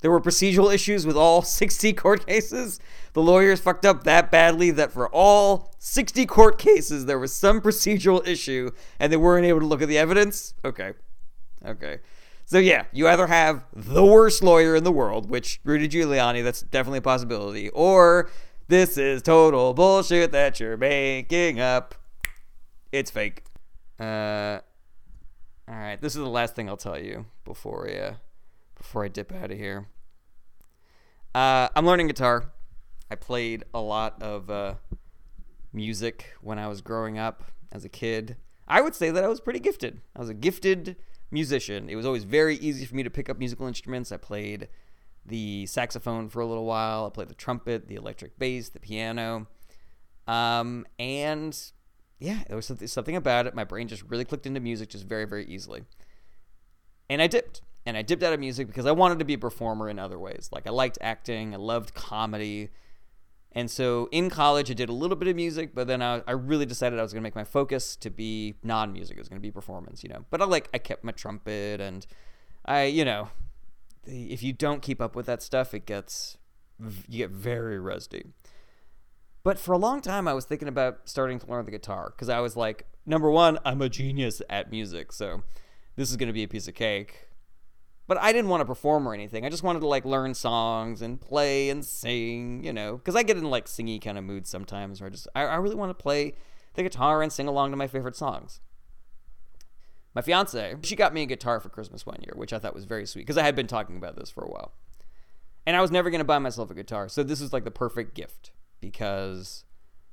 There 0.00 0.10
were 0.10 0.20
procedural 0.20 0.74
issues 0.74 1.06
with 1.06 1.16
all 1.16 1.42
60 1.42 1.92
court 1.92 2.26
cases. 2.26 2.80
The 3.12 3.22
lawyers 3.22 3.60
fucked 3.60 3.86
up 3.86 4.04
that 4.04 4.30
badly 4.30 4.70
that 4.72 4.92
for 4.92 5.08
all 5.08 5.74
60 5.78 6.26
court 6.26 6.58
cases, 6.58 7.06
there 7.06 7.18
was 7.18 7.32
some 7.32 7.60
procedural 7.60 8.26
issue 8.26 8.70
and 8.98 9.12
they 9.12 9.16
weren't 9.16 9.46
able 9.46 9.60
to 9.60 9.66
look 9.66 9.82
at 9.82 9.88
the 9.88 9.98
evidence. 9.98 10.54
Okay. 10.64 10.92
Okay. 11.64 12.00
So, 12.46 12.58
yeah, 12.58 12.84
you 12.92 13.08
either 13.08 13.26
have 13.26 13.64
the 13.72 14.04
worst 14.04 14.42
lawyer 14.42 14.76
in 14.76 14.84
the 14.84 14.92
world, 14.92 15.30
which 15.30 15.60
Rudy 15.64 15.88
Giuliani, 15.88 16.44
that's 16.44 16.62
definitely 16.62 16.98
a 16.98 17.02
possibility, 17.02 17.70
or 17.70 18.30
this 18.68 18.98
is 18.98 19.22
total 19.22 19.72
bullshit 19.72 20.32
that 20.32 20.60
you're 20.60 20.76
making 20.76 21.58
up. 21.58 21.94
It's 22.92 23.10
fake. 23.10 23.44
Uh, 23.98 24.58
all 25.66 25.74
right, 25.74 26.00
this 26.00 26.14
is 26.14 26.20
the 26.20 26.28
last 26.28 26.54
thing 26.54 26.68
I'll 26.68 26.76
tell 26.76 26.98
you 26.98 27.26
before 27.44 27.88
I, 27.88 27.98
uh, 27.98 28.14
before 28.76 29.04
I 29.04 29.08
dip 29.08 29.32
out 29.32 29.50
of 29.50 29.56
here. 29.56 29.88
Uh, 31.34 31.68
I'm 31.74 31.86
learning 31.86 32.08
guitar. 32.08 32.52
I 33.10 33.14
played 33.14 33.64
a 33.72 33.80
lot 33.80 34.22
of 34.22 34.50
uh, 34.50 34.74
music 35.72 36.34
when 36.42 36.58
I 36.58 36.68
was 36.68 36.82
growing 36.82 37.18
up 37.18 37.44
as 37.72 37.84
a 37.84 37.88
kid. 37.88 38.36
I 38.68 38.80
would 38.80 38.94
say 38.94 39.10
that 39.10 39.24
I 39.24 39.28
was 39.28 39.40
pretty 39.40 39.60
gifted. 39.60 40.00
I 40.14 40.20
was 40.20 40.28
a 40.28 40.34
gifted 40.34 40.96
musician. 41.34 41.90
It 41.90 41.96
was 41.96 42.06
always 42.06 42.24
very 42.24 42.56
easy 42.56 42.86
for 42.86 42.94
me 42.94 43.02
to 43.02 43.10
pick 43.10 43.28
up 43.28 43.38
musical 43.38 43.66
instruments. 43.66 44.10
I 44.10 44.16
played 44.16 44.68
the 45.26 45.66
saxophone 45.66 46.30
for 46.30 46.40
a 46.40 46.46
little 46.46 46.64
while. 46.64 47.04
I 47.04 47.10
played 47.10 47.28
the 47.28 47.34
trumpet, 47.34 47.88
the 47.88 47.96
electric 47.96 48.38
bass, 48.38 48.70
the 48.70 48.80
piano. 48.80 49.48
Um, 50.26 50.86
and 50.98 51.58
yeah, 52.18 52.44
there 52.46 52.56
was 52.56 52.64
something, 52.64 52.88
something 52.88 53.16
about 53.16 53.46
it. 53.46 53.54
My 53.54 53.64
brain 53.64 53.88
just 53.88 54.02
really 54.04 54.24
clicked 54.24 54.46
into 54.46 54.60
music 54.60 54.88
just 54.88 55.04
very, 55.04 55.26
very 55.26 55.44
easily. 55.44 55.82
And 57.10 57.20
I 57.20 57.26
dipped 57.26 57.60
and 57.84 57.96
I 57.96 58.02
dipped 58.02 58.22
out 58.22 58.32
of 58.32 58.40
music 58.40 58.66
because 58.66 58.86
I 58.86 58.92
wanted 58.92 59.18
to 59.18 59.26
be 59.26 59.34
a 59.34 59.38
performer 59.38 59.90
in 59.90 59.98
other 59.98 60.18
ways. 60.18 60.48
Like 60.50 60.66
I 60.66 60.70
liked 60.70 60.96
acting, 61.02 61.52
I 61.52 61.58
loved 61.58 61.92
comedy. 61.94 62.70
And 63.54 63.70
so 63.70 64.08
in 64.10 64.30
college, 64.30 64.70
I 64.70 64.74
did 64.74 64.88
a 64.88 64.92
little 64.92 65.16
bit 65.16 65.28
of 65.28 65.36
music, 65.36 65.74
but 65.74 65.86
then 65.86 66.02
I, 66.02 66.22
I 66.26 66.32
really 66.32 66.66
decided 66.66 66.98
I 66.98 67.02
was 67.02 67.12
going 67.12 67.22
to 67.22 67.26
make 67.26 67.36
my 67.36 67.44
focus 67.44 67.94
to 67.96 68.10
be 68.10 68.54
non-music. 68.64 69.16
It 69.16 69.20
was 69.20 69.28
going 69.28 69.40
to 69.40 69.42
be 69.42 69.52
performance, 69.52 70.02
you 70.02 70.08
know. 70.08 70.24
But 70.30 70.42
I 70.42 70.44
like 70.46 70.68
I 70.74 70.78
kept 70.78 71.04
my 71.04 71.12
trumpet, 71.12 71.80
and 71.80 72.04
I, 72.64 72.84
you 72.84 73.04
know, 73.04 73.28
if 74.04 74.42
you 74.42 74.52
don't 74.52 74.82
keep 74.82 75.00
up 75.00 75.14
with 75.14 75.26
that 75.26 75.40
stuff, 75.42 75.72
it 75.72 75.86
gets 75.86 76.36
you 77.08 77.18
get 77.18 77.30
very 77.30 77.78
rusty. 77.78 78.24
But 79.44 79.58
for 79.58 79.72
a 79.72 79.78
long 79.78 80.00
time, 80.00 80.26
I 80.26 80.32
was 80.32 80.46
thinking 80.46 80.68
about 80.68 81.00
starting 81.04 81.38
to 81.38 81.46
learn 81.46 81.64
the 81.64 81.70
guitar 81.70 82.12
because 82.14 82.28
I 82.28 82.40
was 82.40 82.56
like, 82.56 82.86
number 83.06 83.30
one, 83.30 83.58
I'm 83.64 83.82
a 83.82 83.88
genius 83.88 84.42
at 84.50 84.70
music, 84.70 85.12
so 85.12 85.42
this 85.96 86.10
is 86.10 86.16
going 86.16 86.28
to 86.28 86.32
be 86.32 86.42
a 86.42 86.48
piece 86.48 86.66
of 86.66 86.74
cake. 86.74 87.28
But 88.06 88.18
I 88.18 88.32
didn't 88.32 88.50
want 88.50 88.60
to 88.60 88.66
perform 88.66 89.08
or 89.08 89.14
anything. 89.14 89.46
I 89.46 89.48
just 89.48 89.62
wanted 89.62 89.80
to 89.80 89.86
like 89.86 90.04
learn 90.04 90.34
songs 90.34 91.00
and 91.00 91.20
play 91.20 91.70
and 91.70 91.84
sing, 91.84 92.62
you 92.62 92.72
know, 92.72 92.98
because 92.98 93.16
I 93.16 93.22
get 93.22 93.36
in 93.36 93.44
like 93.44 93.66
singy 93.66 94.00
kind 94.02 94.18
of 94.18 94.24
moods 94.24 94.50
sometimes 94.50 95.00
where 95.00 95.08
I 95.08 95.10
just, 95.10 95.26
I, 95.34 95.44
I 95.44 95.56
really 95.56 95.74
want 95.74 95.90
to 95.90 96.02
play 96.02 96.34
the 96.74 96.82
guitar 96.82 97.22
and 97.22 97.32
sing 97.32 97.48
along 97.48 97.70
to 97.70 97.76
my 97.76 97.86
favorite 97.86 98.16
songs. 98.16 98.60
My 100.14 100.22
fiance, 100.22 100.76
she 100.82 100.96
got 100.96 101.14
me 101.14 101.22
a 101.22 101.26
guitar 101.26 101.60
for 101.60 101.70
Christmas 101.70 102.04
one 102.04 102.20
year, 102.20 102.34
which 102.36 102.52
I 102.52 102.58
thought 102.58 102.74
was 102.74 102.84
very 102.84 103.06
sweet 103.06 103.22
because 103.22 103.38
I 103.38 103.42
had 103.42 103.56
been 103.56 103.66
talking 103.66 103.96
about 103.96 104.16
this 104.16 104.30
for 104.30 104.44
a 104.44 104.50
while. 104.50 104.74
And 105.66 105.74
I 105.74 105.80
was 105.80 105.90
never 105.90 106.10
going 106.10 106.20
to 106.20 106.26
buy 106.26 106.38
myself 106.38 106.70
a 106.70 106.74
guitar. 106.74 107.08
So 107.08 107.22
this 107.22 107.40
was 107.40 107.52
like 107.52 107.64
the 107.64 107.70
perfect 107.70 108.14
gift 108.14 108.52
because 108.80 109.64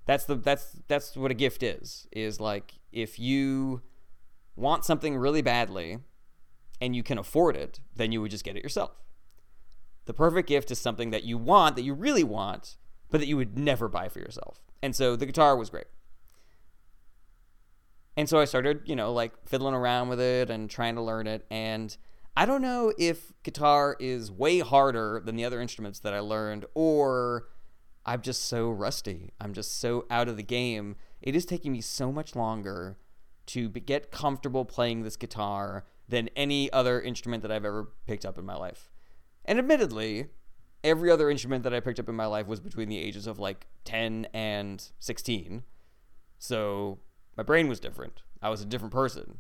that's 0.05 0.25
the 0.25 0.35
that's 0.35 0.77
that's 0.87 1.15
what 1.15 1.29
a 1.29 1.35
gift 1.35 1.61
is 1.61 2.07
is 2.11 2.39
like 2.39 2.79
if 2.91 3.19
you 3.19 3.81
want 4.55 4.85
something 4.85 5.15
really 5.17 5.41
badly 5.41 5.99
and 6.81 6.95
you 6.95 7.03
can 7.03 7.17
afford 7.17 7.55
it 7.55 7.79
then 7.95 8.11
you 8.11 8.21
would 8.21 8.31
just 8.31 8.43
get 8.43 8.57
it 8.57 8.63
yourself 8.63 8.91
the 10.05 10.13
perfect 10.13 10.49
gift 10.49 10.71
is 10.71 10.79
something 10.79 11.11
that 11.11 11.23
you 11.23 11.37
want 11.37 11.75
that 11.75 11.83
you 11.83 11.93
really 11.93 12.23
want 12.23 12.75
but 13.09 13.19
that 13.19 13.27
you 13.27 13.37
would 13.37 13.57
never 13.57 13.87
buy 13.87 14.09
for 14.09 14.19
yourself 14.19 14.61
and 14.81 14.95
so 14.95 15.15
the 15.15 15.25
guitar 15.25 15.55
was 15.55 15.69
great 15.69 15.87
and 18.17 18.27
so 18.27 18.39
i 18.39 18.45
started 18.45 18.81
you 18.85 18.95
know 18.95 19.13
like 19.13 19.31
fiddling 19.45 19.75
around 19.75 20.09
with 20.09 20.19
it 20.19 20.49
and 20.49 20.69
trying 20.69 20.95
to 20.95 21.01
learn 21.01 21.27
it 21.27 21.45
and 21.49 21.95
i 22.35 22.45
don't 22.45 22.61
know 22.61 22.91
if 22.97 23.31
guitar 23.43 23.95
is 23.99 24.31
way 24.31 24.59
harder 24.59 25.21
than 25.23 25.35
the 25.35 25.45
other 25.45 25.61
instruments 25.61 25.99
that 25.99 26.13
i 26.13 26.19
learned 26.19 26.65
or 26.73 27.45
I'm 28.05 28.21
just 28.21 28.45
so 28.45 28.69
rusty. 28.69 29.31
I'm 29.39 29.53
just 29.53 29.79
so 29.79 30.05
out 30.09 30.27
of 30.27 30.37
the 30.37 30.43
game. 30.43 30.95
It 31.21 31.35
is 31.35 31.45
taking 31.45 31.71
me 31.71 31.81
so 31.81 32.11
much 32.11 32.35
longer 32.35 32.97
to 33.47 33.69
get 33.69 34.11
comfortable 34.11 34.65
playing 34.65 35.03
this 35.03 35.17
guitar 35.17 35.85
than 36.07 36.29
any 36.35 36.71
other 36.71 37.01
instrument 37.01 37.43
that 37.43 37.51
I've 37.51 37.65
ever 37.65 37.89
picked 38.05 38.25
up 38.25 38.37
in 38.37 38.45
my 38.45 38.55
life. 38.55 38.91
And 39.45 39.57
admittedly, 39.57 40.27
every 40.83 41.09
other 41.09 41.29
instrument 41.29 41.63
that 41.63 41.73
I 41.73 41.79
picked 41.79 41.99
up 41.99 42.09
in 42.09 42.15
my 42.15 42.25
life 42.25 42.47
was 42.47 42.59
between 42.59 42.89
the 42.89 42.97
ages 42.97 43.27
of 43.27 43.39
like 43.39 43.67
10 43.85 44.27
and 44.33 44.83
16. 44.99 45.63
So 46.37 46.99
my 47.37 47.43
brain 47.43 47.67
was 47.67 47.79
different. 47.79 48.21
I 48.41 48.49
was 48.49 48.61
a 48.61 48.65
different 48.65 48.93
person 48.93 49.39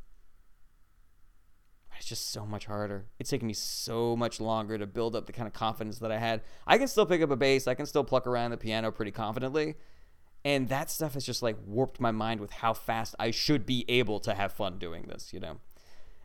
it's 2.01 2.09
just 2.09 2.31
so 2.31 2.47
much 2.47 2.65
harder. 2.65 3.05
It's 3.19 3.29
taken 3.29 3.47
me 3.47 3.53
so 3.53 4.15
much 4.15 4.41
longer 4.41 4.75
to 4.75 4.87
build 4.87 5.15
up 5.15 5.27
the 5.27 5.31
kind 5.31 5.47
of 5.47 5.53
confidence 5.53 5.99
that 5.99 6.11
I 6.11 6.17
had. 6.17 6.41
I 6.65 6.79
can 6.79 6.87
still 6.87 7.05
pick 7.05 7.21
up 7.21 7.29
a 7.29 7.35
bass, 7.35 7.67
I 7.67 7.75
can 7.75 7.85
still 7.85 8.03
pluck 8.03 8.25
around 8.25 8.49
the 8.49 8.57
piano 8.57 8.91
pretty 8.91 9.11
confidently. 9.11 9.75
And 10.43 10.67
that 10.69 10.89
stuff 10.89 11.13
has 11.13 11.23
just 11.23 11.43
like 11.43 11.57
warped 11.63 11.99
my 11.99 12.09
mind 12.09 12.39
with 12.39 12.51
how 12.53 12.73
fast 12.73 13.13
I 13.19 13.29
should 13.29 13.67
be 13.67 13.85
able 13.87 14.19
to 14.21 14.33
have 14.33 14.51
fun 14.51 14.79
doing 14.79 15.03
this, 15.03 15.31
you 15.31 15.39
know. 15.39 15.59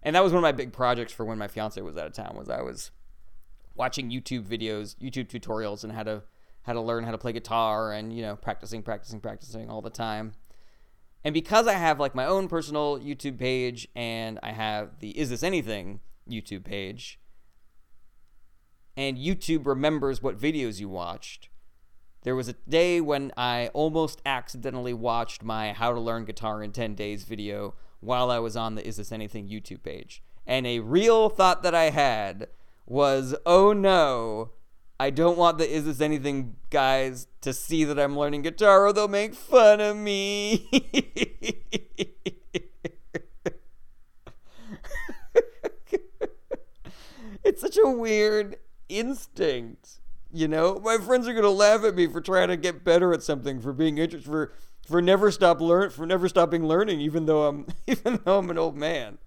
And 0.06 0.14
that 0.14 0.22
was 0.22 0.32
one 0.32 0.38
of 0.38 0.42
my 0.42 0.52
big 0.52 0.72
projects 0.72 1.12
for 1.12 1.24
when 1.24 1.36
my 1.36 1.48
fiance 1.48 1.80
was 1.80 1.96
out 1.96 2.06
of 2.06 2.12
town 2.12 2.36
was 2.36 2.48
I 2.48 2.62
was 2.62 2.92
watching 3.74 4.08
YouTube 4.08 4.44
videos, 4.44 4.94
YouTube 4.98 5.26
tutorials 5.26 5.82
and 5.82 5.92
how 5.92 6.04
to 6.04 6.22
how 6.62 6.74
to 6.74 6.80
learn 6.80 7.02
how 7.02 7.10
to 7.10 7.18
play 7.18 7.32
guitar 7.32 7.92
and, 7.92 8.12
you 8.12 8.22
know, 8.22 8.36
practicing, 8.36 8.84
practicing, 8.84 9.18
practicing 9.18 9.68
all 9.68 9.82
the 9.82 9.90
time. 9.90 10.34
And 11.24 11.34
because 11.34 11.66
I 11.66 11.72
have 11.72 11.98
like 11.98 12.14
my 12.14 12.24
own 12.24 12.46
personal 12.46 13.00
YouTube 13.00 13.36
page 13.36 13.88
and 13.96 14.38
I 14.44 14.52
have 14.52 15.00
the 15.00 15.10
Is 15.18 15.30
This 15.30 15.42
Anything 15.42 15.98
YouTube 16.30 16.62
page, 16.62 17.18
and 18.96 19.18
YouTube 19.18 19.66
remembers 19.66 20.22
what 20.22 20.38
videos 20.38 20.78
you 20.78 20.88
watched, 20.88 21.48
there 22.22 22.36
was 22.36 22.46
a 22.46 22.54
day 22.68 23.00
when 23.00 23.32
I 23.36 23.70
almost 23.74 24.22
accidentally 24.24 24.94
watched 24.94 25.42
my 25.42 25.72
How 25.72 25.92
to 25.92 25.98
Learn 25.98 26.24
Guitar 26.24 26.62
in 26.62 26.70
10 26.70 26.94
Days 26.94 27.24
video 27.24 27.74
while 28.06 28.30
I 28.30 28.38
was 28.38 28.56
on 28.56 28.76
the 28.76 28.86
Is 28.86 28.96
This 28.98 29.10
Anything 29.10 29.48
YouTube 29.48 29.82
page. 29.82 30.22
And 30.46 30.64
a 30.64 30.78
real 30.78 31.28
thought 31.28 31.64
that 31.64 31.74
I 31.74 31.90
had 31.90 32.46
was, 32.86 33.34
oh 33.44 33.72
no, 33.72 34.52
I 35.00 35.10
don't 35.10 35.36
want 35.36 35.58
the 35.58 35.68
Is 35.68 35.86
This 35.86 36.00
Anything 36.00 36.54
guys 36.70 37.26
to 37.40 37.52
see 37.52 37.82
that 37.82 37.98
I'm 37.98 38.16
learning 38.16 38.42
guitar 38.42 38.86
or 38.86 38.92
they'll 38.92 39.08
make 39.08 39.34
fun 39.34 39.80
of 39.80 39.96
me. 39.96 40.68
it's 47.44 47.60
such 47.60 47.76
a 47.76 47.90
weird 47.90 48.56
instinct. 48.88 49.98
You 50.32 50.46
know, 50.46 50.78
my 50.78 50.98
friends 50.98 51.26
are 51.26 51.34
gonna 51.34 51.50
laugh 51.50 51.82
at 51.82 51.96
me 51.96 52.06
for 52.06 52.20
trying 52.20 52.48
to 52.48 52.56
get 52.56 52.84
better 52.84 53.12
at 53.12 53.24
something, 53.24 53.60
for 53.60 53.72
being 53.72 53.98
interested, 53.98 54.30
for 54.30 54.52
for 54.86 55.02
never 55.02 55.30
stop 55.30 55.60
learn, 55.60 55.90
for 55.90 56.06
never 56.06 56.28
stopping 56.28 56.66
learning, 56.66 57.00
even 57.00 57.26
though 57.26 57.46
I'm 57.46 57.66
even 57.86 58.20
though 58.24 58.38
I'm 58.38 58.50
an 58.50 58.58
old 58.58 58.76
man. 58.76 59.18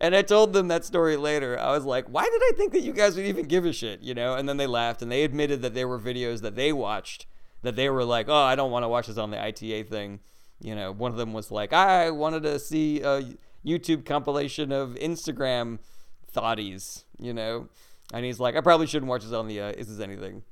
And 0.00 0.14
I 0.14 0.22
told 0.22 0.52
them 0.52 0.68
that 0.68 0.84
story 0.84 1.16
later. 1.16 1.58
I 1.58 1.72
was 1.72 1.84
like, 1.84 2.06
why 2.06 2.22
did 2.22 2.40
I 2.40 2.52
think 2.56 2.72
that 2.72 2.82
you 2.82 2.92
guys 2.92 3.16
would 3.16 3.26
even 3.26 3.46
give 3.46 3.64
a 3.64 3.72
shit, 3.72 4.00
you 4.00 4.14
know? 4.14 4.34
And 4.34 4.48
then 4.48 4.56
they 4.56 4.66
laughed 4.66 5.02
and 5.02 5.10
they 5.10 5.24
admitted 5.24 5.60
that 5.62 5.74
there 5.74 5.88
were 5.88 5.98
videos 5.98 6.40
that 6.42 6.54
they 6.54 6.72
watched 6.72 7.26
that 7.62 7.76
they 7.76 7.90
were 7.90 8.04
like, 8.04 8.28
oh, 8.28 8.34
I 8.34 8.54
don't 8.54 8.70
want 8.70 8.84
to 8.84 8.88
watch 8.88 9.08
this 9.08 9.18
on 9.18 9.30
the 9.30 9.42
ITA 9.42 9.84
thing. 9.84 10.20
You 10.60 10.74
know, 10.74 10.92
one 10.92 11.10
of 11.10 11.18
them 11.18 11.32
was 11.32 11.50
like, 11.50 11.72
I 11.72 12.10
wanted 12.10 12.42
to 12.44 12.58
see 12.58 13.00
a 13.02 13.22
YouTube 13.64 14.04
compilation 14.04 14.72
of 14.72 14.90
Instagram 14.94 15.78
thoughties, 16.32 17.04
you 17.18 17.32
know? 17.32 17.68
And 18.12 18.24
he's 18.24 18.40
like, 18.40 18.56
I 18.56 18.60
probably 18.60 18.86
shouldn't 18.86 19.08
watch 19.08 19.22
this 19.22 19.32
on 19.32 19.48
the 19.48 19.60
uh, 19.60 19.70
Is 19.70 19.88
This 19.88 20.00
Anything, 20.00 20.42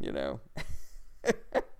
you 0.00 0.12
know? 0.12 0.40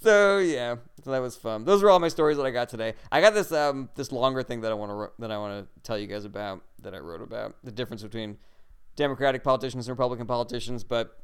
so 0.00 0.38
yeah, 0.38 0.76
so 1.04 1.10
that 1.10 1.20
was 1.20 1.36
fun. 1.36 1.64
Those 1.64 1.82
are 1.82 1.90
all 1.90 1.98
my 1.98 2.08
stories 2.08 2.36
that 2.36 2.46
I 2.46 2.50
got 2.50 2.68
today. 2.68 2.94
I 3.10 3.20
got 3.20 3.34
this 3.34 3.52
um 3.52 3.88
this 3.94 4.12
longer 4.12 4.42
thing 4.42 4.60
that 4.62 4.70
I 4.70 4.74
want 4.74 4.90
to 4.92 5.10
that 5.20 5.30
I 5.30 5.38
want 5.38 5.64
to 5.64 5.80
tell 5.82 5.98
you 5.98 6.06
guys 6.06 6.24
about 6.24 6.62
that 6.82 6.94
I 6.94 6.98
wrote 6.98 7.22
about 7.22 7.56
the 7.64 7.72
difference 7.72 8.02
between 8.02 8.38
Democratic 8.96 9.44
politicians 9.44 9.86
and 9.86 9.92
Republican 9.92 10.26
politicians, 10.26 10.82
but 10.82 11.16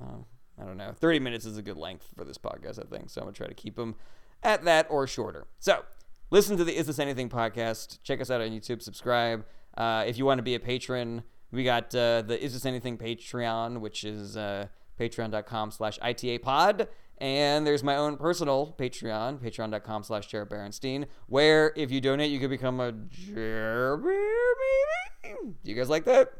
uh, 0.00 0.18
I 0.60 0.64
don't 0.64 0.76
know. 0.76 0.92
30 0.92 1.20
minutes 1.20 1.46
is 1.46 1.56
a 1.56 1.62
good 1.62 1.76
length 1.76 2.08
for 2.16 2.24
this 2.24 2.38
podcast, 2.38 2.84
I 2.84 2.88
think. 2.88 3.10
So 3.10 3.20
I'm 3.20 3.28
to 3.28 3.32
try 3.32 3.46
to 3.46 3.54
keep 3.54 3.76
them 3.76 3.94
at 4.42 4.64
that 4.64 4.86
or 4.90 5.06
shorter. 5.06 5.46
So 5.60 5.84
listen 6.30 6.56
to 6.56 6.64
the 6.64 6.76
Is 6.76 6.86
This 6.88 6.98
Anything 6.98 7.28
podcast. 7.28 8.02
Check 8.02 8.20
us 8.20 8.30
out 8.30 8.40
on 8.40 8.50
YouTube. 8.50 8.82
Subscribe. 8.82 9.44
Uh, 9.76 10.04
if 10.06 10.18
you 10.18 10.24
want 10.24 10.38
to 10.38 10.42
be 10.42 10.56
a 10.56 10.60
patron, 10.60 11.22
we 11.52 11.62
got 11.62 11.94
uh, 11.94 12.22
the 12.22 12.42
Is 12.42 12.54
This 12.54 12.66
Anything 12.66 12.98
Patreon, 12.98 13.80
which 13.80 14.02
is 14.02 14.36
uh, 14.36 14.66
patreon.com 14.98 15.70
slash 15.70 15.98
ITA 16.02 16.38
pod. 16.38 16.88
And 17.18 17.66
there's 17.66 17.82
my 17.82 17.96
own 17.96 18.16
personal 18.16 18.74
Patreon, 18.78 19.38
patreon.com 19.38 20.04
slash 20.04 20.28
Jared 20.28 20.48
Berenstein, 20.48 21.06
where 21.26 21.72
if 21.76 21.90
you 21.90 22.00
donate, 22.00 22.30
you 22.30 22.38
can 22.38 22.48
become 22.48 22.78
a 22.78 22.92
Jared 22.92 24.04
maybe? 24.04 25.54
Do 25.64 25.70
you 25.70 25.74
guys 25.74 25.88
like 25.88 26.04
that? 26.04 26.32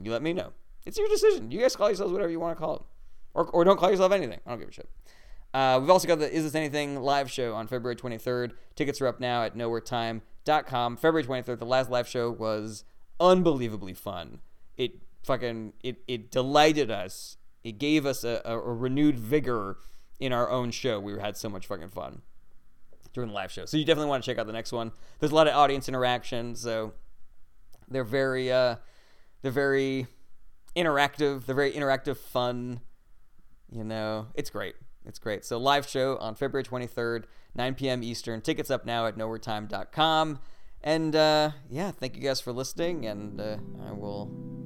You 0.00 0.10
let 0.10 0.22
me 0.22 0.32
know. 0.32 0.52
It's 0.86 0.96
your 0.96 1.08
decision. 1.08 1.50
You 1.50 1.60
guys 1.60 1.76
call 1.76 1.88
yourselves 1.88 2.12
whatever 2.12 2.30
you 2.30 2.40
want 2.40 2.56
to 2.56 2.60
call 2.64 2.76
it. 2.76 2.82
Or, 3.34 3.46
or 3.48 3.64
don't 3.64 3.78
call 3.78 3.90
yourself 3.90 4.12
anything. 4.12 4.40
I 4.46 4.50
don't 4.50 4.58
give 4.58 4.68
a 4.68 4.72
shit. 4.72 4.88
Uh, 5.52 5.78
we've 5.80 5.90
also 5.90 6.08
got 6.08 6.18
the 6.18 6.32
Is 6.32 6.44
This 6.44 6.54
Anything 6.54 7.00
live 7.00 7.30
show 7.30 7.54
on 7.54 7.66
February 7.66 7.96
23rd. 7.96 8.52
Tickets 8.74 9.00
are 9.00 9.06
up 9.06 9.20
now 9.20 9.42
at 9.42 9.54
nowheretime.com. 9.54 10.96
February 10.96 11.24
23rd, 11.24 11.58
the 11.58 11.66
last 11.66 11.90
live 11.90 12.08
show 12.08 12.30
was 12.30 12.84
unbelievably 13.20 13.94
fun. 13.94 14.40
It 14.76 14.92
fucking, 15.24 15.74
it, 15.82 16.02
it 16.08 16.30
delighted 16.30 16.90
us. 16.90 17.36
It 17.64 17.78
gave 17.78 18.06
us 18.06 18.22
a, 18.22 18.40
a, 18.44 18.58
a 18.58 18.72
renewed 18.72 19.18
vigor 19.18 19.76
in 20.18 20.32
our 20.32 20.50
own 20.50 20.70
show. 20.70 20.98
We 21.00 21.18
had 21.18 21.36
so 21.36 21.48
much 21.48 21.66
fucking 21.66 21.88
fun 21.88 22.22
during 23.12 23.28
the 23.28 23.34
live 23.34 23.50
show. 23.50 23.64
So 23.64 23.76
you 23.76 23.84
definitely 23.84 24.10
want 24.10 24.24
to 24.24 24.30
check 24.30 24.38
out 24.38 24.46
the 24.46 24.52
next 24.52 24.72
one. 24.72 24.92
There's 25.18 25.32
a 25.32 25.34
lot 25.34 25.48
of 25.48 25.54
audience 25.54 25.88
interaction, 25.88 26.54
so 26.54 26.92
they're 27.88 28.04
very 28.04 28.50
uh 28.52 28.76
they're 29.42 29.52
very 29.52 30.06
interactive, 30.76 31.46
they're 31.46 31.54
very 31.54 31.72
interactive 31.72 32.16
fun. 32.16 32.80
You 33.70 33.84
know, 33.84 34.28
it's 34.34 34.50
great. 34.50 34.74
It's 35.04 35.18
great. 35.18 35.44
So 35.44 35.58
live 35.58 35.88
show 35.88 36.16
on 36.18 36.34
February 36.34 36.64
23rd, 36.64 37.24
9 37.54 37.74
p.m. 37.74 38.02
Eastern. 38.02 38.40
Tickets 38.40 38.70
up 38.70 38.84
now 38.84 39.06
at 39.06 39.16
nowheretime.com. 39.16 40.40
And 40.82 41.16
uh, 41.16 41.52
yeah, 41.70 41.90
thank 41.90 42.16
you 42.16 42.22
guys 42.22 42.40
for 42.40 42.52
listening, 42.52 43.06
and 43.06 43.40
uh, 43.40 43.56
I 43.84 43.92
will 43.92 44.65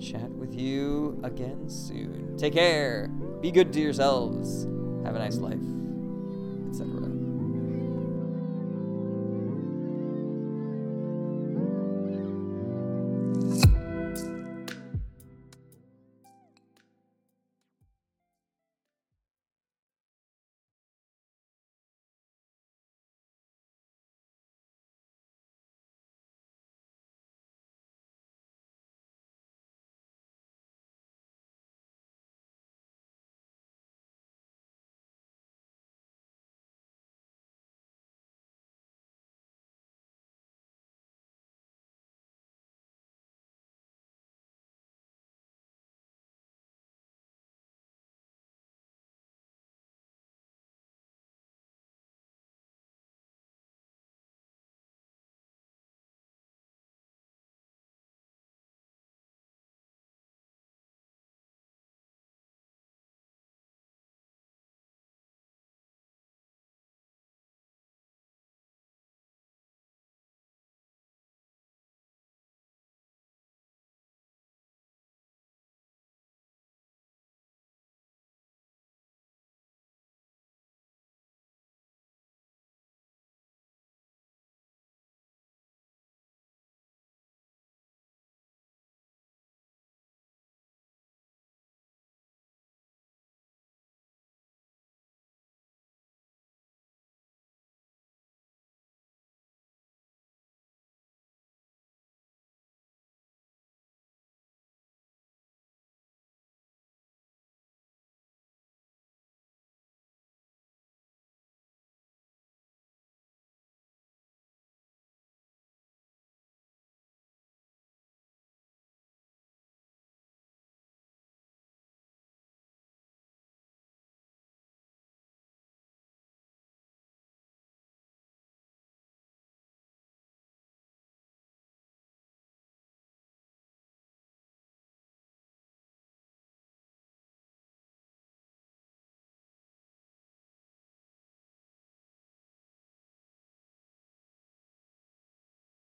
chat 0.00 0.30
with 0.30 0.54
you 0.54 1.20
again 1.22 1.68
soon. 1.68 2.36
Take 2.36 2.54
care. 2.54 3.08
Be 3.40 3.50
good 3.50 3.72
to 3.72 3.80
yourselves. 3.80 4.64
Have 5.04 5.14
a 5.14 5.18
nice 5.18 5.38
life, 5.38 5.58
etc. 6.68 7.05